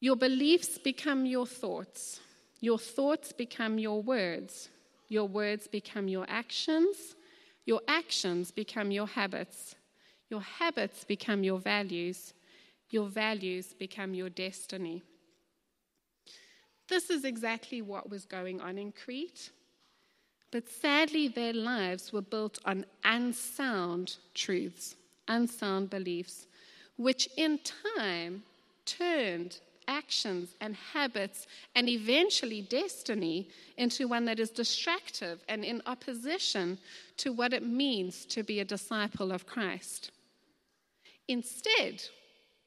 Your 0.00 0.16
beliefs 0.16 0.78
become 0.78 1.26
your 1.26 1.46
thoughts, 1.46 2.20
your 2.60 2.78
thoughts 2.78 3.32
become 3.32 3.78
your 3.78 4.02
words, 4.02 4.68
your 5.08 5.26
words 5.26 5.68
become 5.68 6.08
your 6.08 6.26
actions, 6.28 7.14
your 7.64 7.80
actions 7.88 8.50
become 8.50 8.90
your 8.90 9.06
habits, 9.06 9.74
your 10.30 10.40
habits 10.40 11.04
become 11.04 11.44
your 11.44 11.58
values, 11.58 12.34
your 12.90 13.08
values 13.08 13.74
become 13.78 14.14
your 14.14 14.30
destiny. 14.30 15.02
This 16.88 17.10
is 17.10 17.24
exactly 17.24 17.82
what 17.82 18.08
was 18.08 18.24
going 18.24 18.60
on 18.60 18.78
in 18.78 18.92
Crete. 18.92 19.50
But 20.50 20.68
sadly, 20.68 21.28
their 21.28 21.52
lives 21.52 22.12
were 22.12 22.22
built 22.22 22.58
on 22.64 22.86
unsound 23.04 24.16
truths, 24.34 24.96
unsound 25.28 25.90
beliefs, 25.90 26.46
which 26.96 27.28
in 27.36 27.60
time 27.94 28.42
turned 28.86 29.60
actions 29.88 30.54
and 30.60 30.76
habits 30.76 31.46
and 31.74 31.88
eventually 31.88 32.62
destiny 32.62 33.48
into 33.76 34.06
one 34.06 34.26
that 34.26 34.38
is 34.38 34.50
distractive 34.50 35.42
and 35.48 35.64
in 35.64 35.82
opposition 35.86 36.78
to 37.16 37.32
what 37.32 37.52
it 37.52 37.66
means 37.66 38.24
to 38.26 38.44
be 38.44 38.60
a 38.60 38.64
disciple 38.64 39.32
of 39.32 39.46
Christ. 39.46 40.12
Instead, 41.26 42.02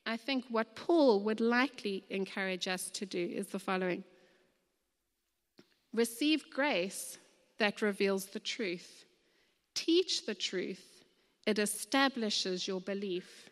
I 0.06 0.18
think 0.18 0.46
what 0.50 0.76
Paul 0.76 1.22
would 1.22 1.40
likely 1.40 2.04
encourage 2.10 2.68
us 2.68 2.90
to 2.92 3.06
do 3.06 3.32
is 3.34 3.48
the 3.48 3.60
following 3.60 4.04
Receive 5.94 6.46
grace 6.50 7.18
that 7.60 7.82
reveals 7.82 8.26
the 8.28 8.40
truth, 8.40 9.06
teach 9.76 10.26
the 10.26 10.34
truth, 10.36 11.04
it 11.46 11.60
establishes 11.60 12.68
your 12.68 12.82
belief. 12.82 13.50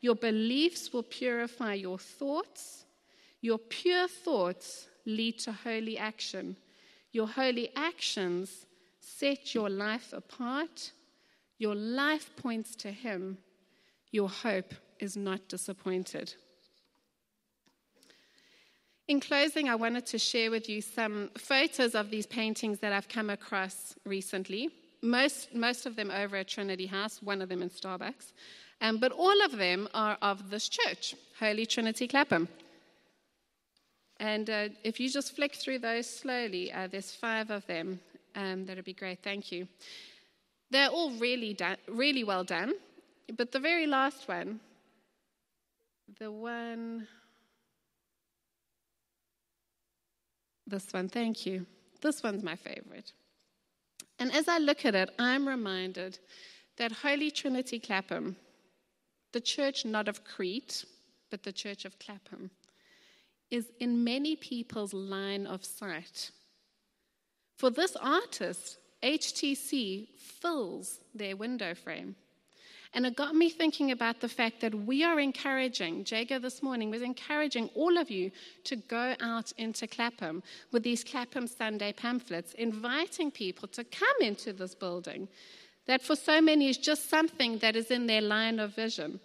Your 0.00 0.14
beliefs 0.14 0.92
will 0.92 1.02
purify 1.02 1.74
your 1.74 1.98
thoughts. 1.98 2.84
Your 3.40 3.58
pure 3.58 4.08
thoughts 4.08 4.88
lead 5.04 5.38
to 5.40 5.52
holy 5.52 5.98
action. 5.98 6.56
Your 7.12 7.28
holy 7.28 7.70
actions 7.76 8.66
set 9.00 9.54
your 9.54 9.70
life 9.70 10.12
apart. 10.12 10.92
Your 11.58 11.74
life 11.74 12.30
points 12.36 12.74
to 12.76 12.90
Him. 12.90 13.38
Your 14.10 14.28
hope 14.28 14.74
is 14.98 15.16
not 15.16 15.48
disappointed. 15.48 16.34
In 19.08 19.20
closing, 19.20 19.68
I 19.68 19.76
wanted 19.76 20.04
to 20.06 20.18
share 20.18 20.50
with 20.50 20.68
you 20.68 20.82
some 20.82 21.30
photos 21.38 21.94
of 21.94 22.10
these 22.10 22.26
paintings 22.26 22.80
that 22.80 22.92
I've 22.92 23.08
come 23.08 23.30
across 23.30 23.94
recently. 24.04 24.70
Most, 25.00 25.54
most 25.54 25.86
of 25.86 25.94
them 25.94 26.10
over 26.10 26.36
at 26.36 26.48
Trinity 26.48 26.86
House, 26.86 27.22
one 27.22 27.40
of 27.40 27.48
them 27.48 27.62
in 27.62 27.70
Starbucks. 27.70 28.32
Um, 28.80 28.98
but 28.98 29.12
all 29.12 29.44
of 29.44 29.52
them 29.56 29.88
are 29.94 30.18
of 30.22 30.50
this 30.50 30.68
church, 30.68 31.14
Holy 31.38 31.66
Trinity 31.66 32.08
Clapham. 32.08 32.48
And 34.18 34.48
uh, 34.48 34.68
if 34.82 34.98
you 34.98 35.10
just 35.10 35.36
flick 35.36 35.54
through 35.54 35.80
those 35.80 36.08
slowly, 36.08 36.72
uh, 36.72 36.86
there's 36.86 37.12
five 37.12 37.50
of 37.50 37.66
them. 37.66 38.00
Um, 38.34 38.64
that'd 38.66 38.84
be 38.84 38.94
great. 38.94 39.22
Thank 39.22 39.52
you. 39.52 39.68
They're 40.70 40.88
all 40.88 41.10
really, 41.12 41.54
done, 41.54 41.76
really 41.88 42.24
well 42.24 42.44
done. 42.44 42.74
But 43.36 43.52
the 43.52 43.60
very 43.60 43.86
last 43.86 44.28
one, 44.28 44.60
the 46.18 46.30
one 46.30 47.06
This 50.66 50.92
one, 50.92 51.08
thank 51.08 51.46
you. 51.46 51.64
This 52.00 52.22
one's 52.22 52.42
my 52.42 52.56
favorite. 52.56 53.12
And 54.18 54.32
as 54.32 54.48
I 54.48 54.58
look 54.58 54.84
at 54.84 54.94
it, 54.94 55.10
I'm 55.18 55.46
reminded 55.46 56.18
that 56.76 56.90
Holy 56.90 57.30
Trinity 57.30 57.78
Clapham, 57.78 58.36
the 59.32 59.40
church 59.40 59.84
not 59.84 60.08
of 60.08 60.24
Crete, 60.24 60.84
but 61.30 61.42
the 61.42 61.52
church 61.52 61.84
of 61.84 61.98
Clapham, 61.98 62.50
is 63.50 63.66
in 63.80 64.04
many 64.04 64.36
people's 64.36 64.92
line 64.92 65.46
of 65.46 65.64
sight. 65.64 66.30
For 67.56 67.70
this 67.70 67.96
artist, 67.96 68.78
HTC 69.02 70.08
fills 70.18 70.98
their 71.14 71.36
window 71.36 71.74
frame. 71.74 72.16
And 72.92 73.04
it 73.04 73.16
got 73.16 73.34
me 73.34 73.50
thinking 73.50 73.90
about 73.90 74.20
the 74.20 74.28
fact 74.28 74.60
that 74.60 74.74
we 74.74 75.04
are 75.04 75.20
encouraging, 75.20 76.06
Jago 76.06 76.38
this 76.38 76.62
morning 76.62 76.90
was 76.90 77.02
encouraging 77.02 77.68
all 77.74 77.98
of 77.98 78.10
you 78.10 78.30
to 78.64 78.76
go 78.76 79.14
out 79.20 79.52
into 79.58 79.86
Clapham 79.86 80.42
with 80.72 80.82
these 80.82 81.04
Clapham 81.04 81.46
Sunday 81.46 81.92
pamphlets, 81.92 82.54
inviting 82.54 83.30
people 83.30 83.68
to 83.68 83.84
come 83.84 84.16
into 84.20 84.52
this 84.52 84.74
building 84.74 85.28
that 85.86 86.02
for 86.02 86.16
so 86.16 86.40
many 86.40 86.68
is 86.68 86.78
just 86.78 87.08
something 87.08 87.58
that 87.58 87.76
is 87.76 87.90
in 87.90 88.06
their 88.06 88.20
line 88.20 88.58
of 88.58 88.74
vision. 88.74 89.20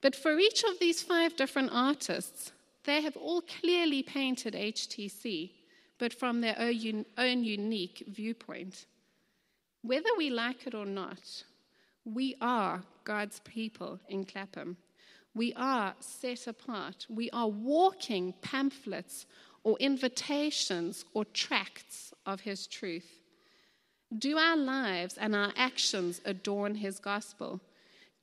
But 0.00 0.16
for 0.16 0.38
each 0.38 0.64
of 0.64 0.78
these 0.78 1.02
five 1.02 1.36
different 1.36 1.70
artists, 1.72 2.52
they 2.84 3.02
have 3.02 3.16
all 3.16 3.42
clearly 3.42 4.02
painted 4.02 4.54
HTC, 4.54 5.50
but 5.98 6.14
from 6.14 6.40
their 6.40 6.56
own, 6.58 7.44
unique 7.44 8.04
viewpoint. 8.08 8.86
Whether 9.82 10.10
we 10.16 10.30
like 10.30 10.66
it 10.66 10.74
or 10.74 10.86
not, 10.86 11.44
we 12.04 12.36
are 12.40 12.82
God's 13.04 13.40
people 13.40 14.00
in 14.08 14.24
Clapham. 14.24 14.76
We 15.34 15.52
are 15.54 15.94
set 16.00 16.46
apart. 16.46 17.06
We 17.08 17.30
are 17.30 17.48
walking 17.48 18.34
pamphlets 18.40 19.26
or 19.62 19.76
invitations 19.78 21.04
or 21.14 21.24
tracts 21.26 22.12
of 22.26 22.40
His 22.40 22.66
truth. 22.66 23.20
Do 24.18 24.38
our 24.38 24.56
lives 24.56 25.18
and 25.18 25.36
our 25.36 25.52
actions 25.56 26.20
adorn 26.24 26.74
His 26.74 26.98
gospel? 26.98 27.60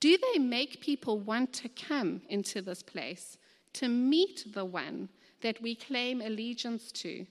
Do 0.00 0.18
they 0.18 0.38
make 0.38 0.80
people 0.80 1.18
want 1.18 1.52
to 1.54 1.68
come 1.68 2.22
into 2.28 2.60
this 2.60 2.82
place, 2.82 3.38
to 3.78 3.88
meet 3.88 4.44
the 4.54 4.64
one 4.64 5.08
that 5.40 5.60
we 5.62 5.74
claim 5.74 6.20
allegiance 6.20 6.92
to, 6.92 7.26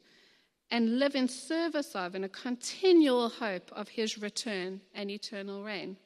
and 0.69 0.99
live 0.99 1.15
in 1.15 1.27
service 1.27 1.95
of 1.95 2.15
in 2.15 2.23
a 2.23 2.29
continual 2.29 3.29
hope 3.29 3.71
of 3.71 3.89
His 3.89 4.17
return 4.17 4.81
and 4.93 5.09
eternal 5.09 5.63
reign? 5.63 5.97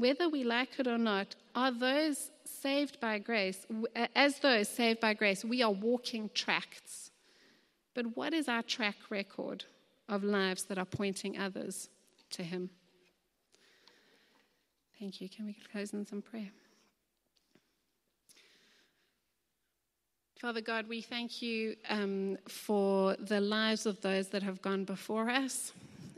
whether 0.00 0.30
we 0.30 0.42
like 0.44 0.78
it 0.78 0.86
or 0.86 0.96
not, 0.96 1.36
are 1.54 1.70
those 1.70 2.30
saved 2.44 2.98
by 3.00 3.18
grace, 3.18 3.66
as 4.16 4.38
those 4.38 4.66
saved 4.66 4.98
by 4.98 5.12
grace, 5.12 5.44
we 5.44 5.62
are 5.62 5.70
walking 5.70 6.30
tracts. 6.32 7.10
But 7.94 8.16
what 8.16 8.32
is 8.32 8.48
our 8.48 8.62
track 8.62 8.96
record 9.10 9.64
of 10.08 10.24
lives 10.24 10.64
that 10.64 10.78
are 10.78 10.86
pointing 10.86 11.38
others 11.38 11.90
to 12.30 12.42
Him? 12.42 12.70
Thank 14.98 15.20
you. 15.20 15.28
Can 15.28 15.44
we 15.44 15.56
close 15.70 15.92
in 15.92 16.06
some 16.06 16.22
prayer? 16.22 16.50
Father 20.40 20.62
God, 20.62 20.88
we 20.88 21.02
thank 21.02 21.42
you 21.42 21.76
um, 21.90 22.38
for 22.48 23.14
the 23.16 23.42
lives 23.42 23.84
of 23.84 24.00
those 24.00 24.28
that 24.28 24.42
have 24.42 24.62
gone 24.62 24.84
before 24.84 25.28
us 25.28 25.74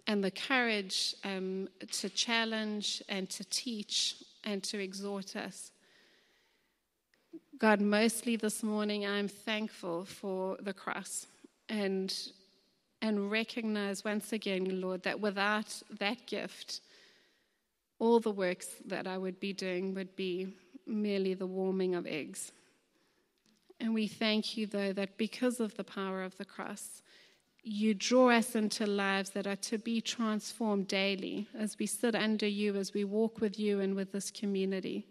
and 0.06 0.22
the 0.22 0.30
courage 0.30 1.16
um, 1.24 1.68
to 1.90 2.08
challenge 2.08 3.02
and 3.08 3.28
to 3.30 3.42
teach 3.42 4.14
and 4.44 4.62
to 4.62 4.78
exhort 4.80 5.34
us. 5.34 5.72
God, 7.58 7.80
mostly 7.80 8.36
this 8.36 8.62
morning, 8.62 9.04
I'm 9.04 9.26
thankful 9.26 10.04
for 10.04 10.56
the 10.60 10.72
cross 10.72 11.26
and, 11.68 12.16
and 13.00 13.28
recognize 13.28 14.04
once 14.04 14.32
again, 14.32 14.80
Lord, 14.80 15.02
that 15.02 15.18
without 15.18 15.82
that 15.98 16.28
gift, 16.28 16.80
all 17.98 18.20
the 18.20 18.30
works 18.30 18.68
that 18.86 19.08
I 19.08 19.18
would 19.18 19.40
be 19.40 19.52
doing 19.52 19.94
would 19.94 20.14
be 20.14 20.54
merely 20.86 21.34
the 21.34 21.46
warming 21.46 21.96
of 21.96 22.06
eggs. 22.06 22.52
And 23.82 23.92
we 23.92 24.06
thank 24.06 24.56
you, 24.56 24.68
though, 24.68 24.92
that 24.92 25.18
because 25.18 25.58
of 25.58 25.74
the 25.74 25.82
power 25.82 26.22
of 26.22 26.36
the 26.38 26.44
cross, 26.44 27.02
you 27.64 27.94
draw 27.94 28.30
us 28.30 28.54
into 28.54 28.86
lives 28.86 29.30
that 29.30 29.48
are 29.48 29.56
to 29.56 29.76
be 29.76 30.00
transformed 30.00 30.86
daily 30.86 31.48
as 31.58 31.76
we 31.80 31.86
sit 31.86 32.14
under 32.14 32.46
you, 32.46 32.76
as 32.76 32.94
we 32.94 33.02
walk 33.02 33.40
with 33.40 33.58
you 33.58 33.80
and 33.80 33.96
with 33.96 34.12
this 34.12 34.30
community, 34.30 35.08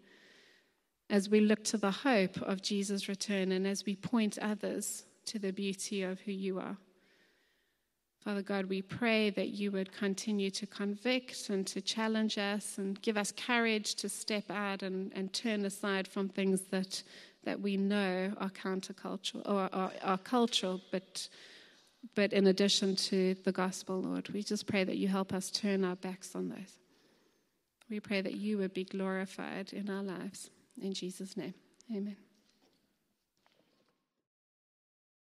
as 1.10 1.28
we 1.28 1.40
look 1.40 1.62
to 1.64 1.76
the 1.76 1.90
hope 1.90 2.40
of 2.40 2.62
Jesus' 2.62 3.10
return, 3.10 3.52
and 3.52 3.66
as 3.66 3.84
we 3.84 3.94
point 3.94 4.38
others 4.38 5.04
to 5.26 5.38
the 5.38 5.52
beauty 5.52 6.02
of 6.02 6.20
who 6.20 6.32
you 6.32 6.58
are. 6.58 6.78
Father 8.24 8.42
God, 8.42 8.66
we 8.66 8.80
pray 8.80 9.30
that 9.30 9.48
you 9.48 9.70
would 9.72 9.92
continue 9.92 10.50
to 10.50 10.66
convict 10.66 11.50
and 11.50 11.66
to 11.66 11.80
challenge 11.82 12.38
us 12.38 12.78
and 12.78 13.02
give 13.02 13.18
us 13.18 13.32
courage 13.32 13.96
to 13.96 14.08
step 14.08 14.44
out 14.48 14.82
and, 14.82 15.12
and 15.14 15.32
turn 15.32 15.64
aside 15.64 16.08
from 16.08 16.28
things 16.28 16.62
that, 16.70 17.02
that 17.44 17.60
we 17.60 17.76
know 17.76 18.32
are 18.38 18.50
countercultural 18.50 19.42
or 19.48 19.68
are, 19.72 19.92
are 20.02 20.18
cultural, 20.18 20.80
but 20.90 21.28
but 22.14 22.32
in 22.32 22.48
addition 22.48 22.96
to 22.96 23.34
the 23.44 23.52
gospel, 23.52 24.00
Lord, 24.00 24.28
we 24.30 24.42
just 24.42 24.66
pray 24.66 24.82
that 24.82 24.96
you 24.96 25.06
help 25.06 25.32
us 25.32 25.50
turn 25.50 25.84
our 25.84 25.94
backs 25.94 26.34
on 26.34 26.48
those. 26.48 26.78
We 27.88 28.00
pray 28.00 28.22
that 28.22 28.34
you 28.34 28.58
would 28.58 28.74
be 28.74 28.84
glorified 28.84 29.72
in 29.72 29.88
our 29.88 30.02
lives. 30.02 30.50
In 30.80 30.94
Jesus' 30.94 31.36
name, 31.36 31.54
amen. 31.94 32.16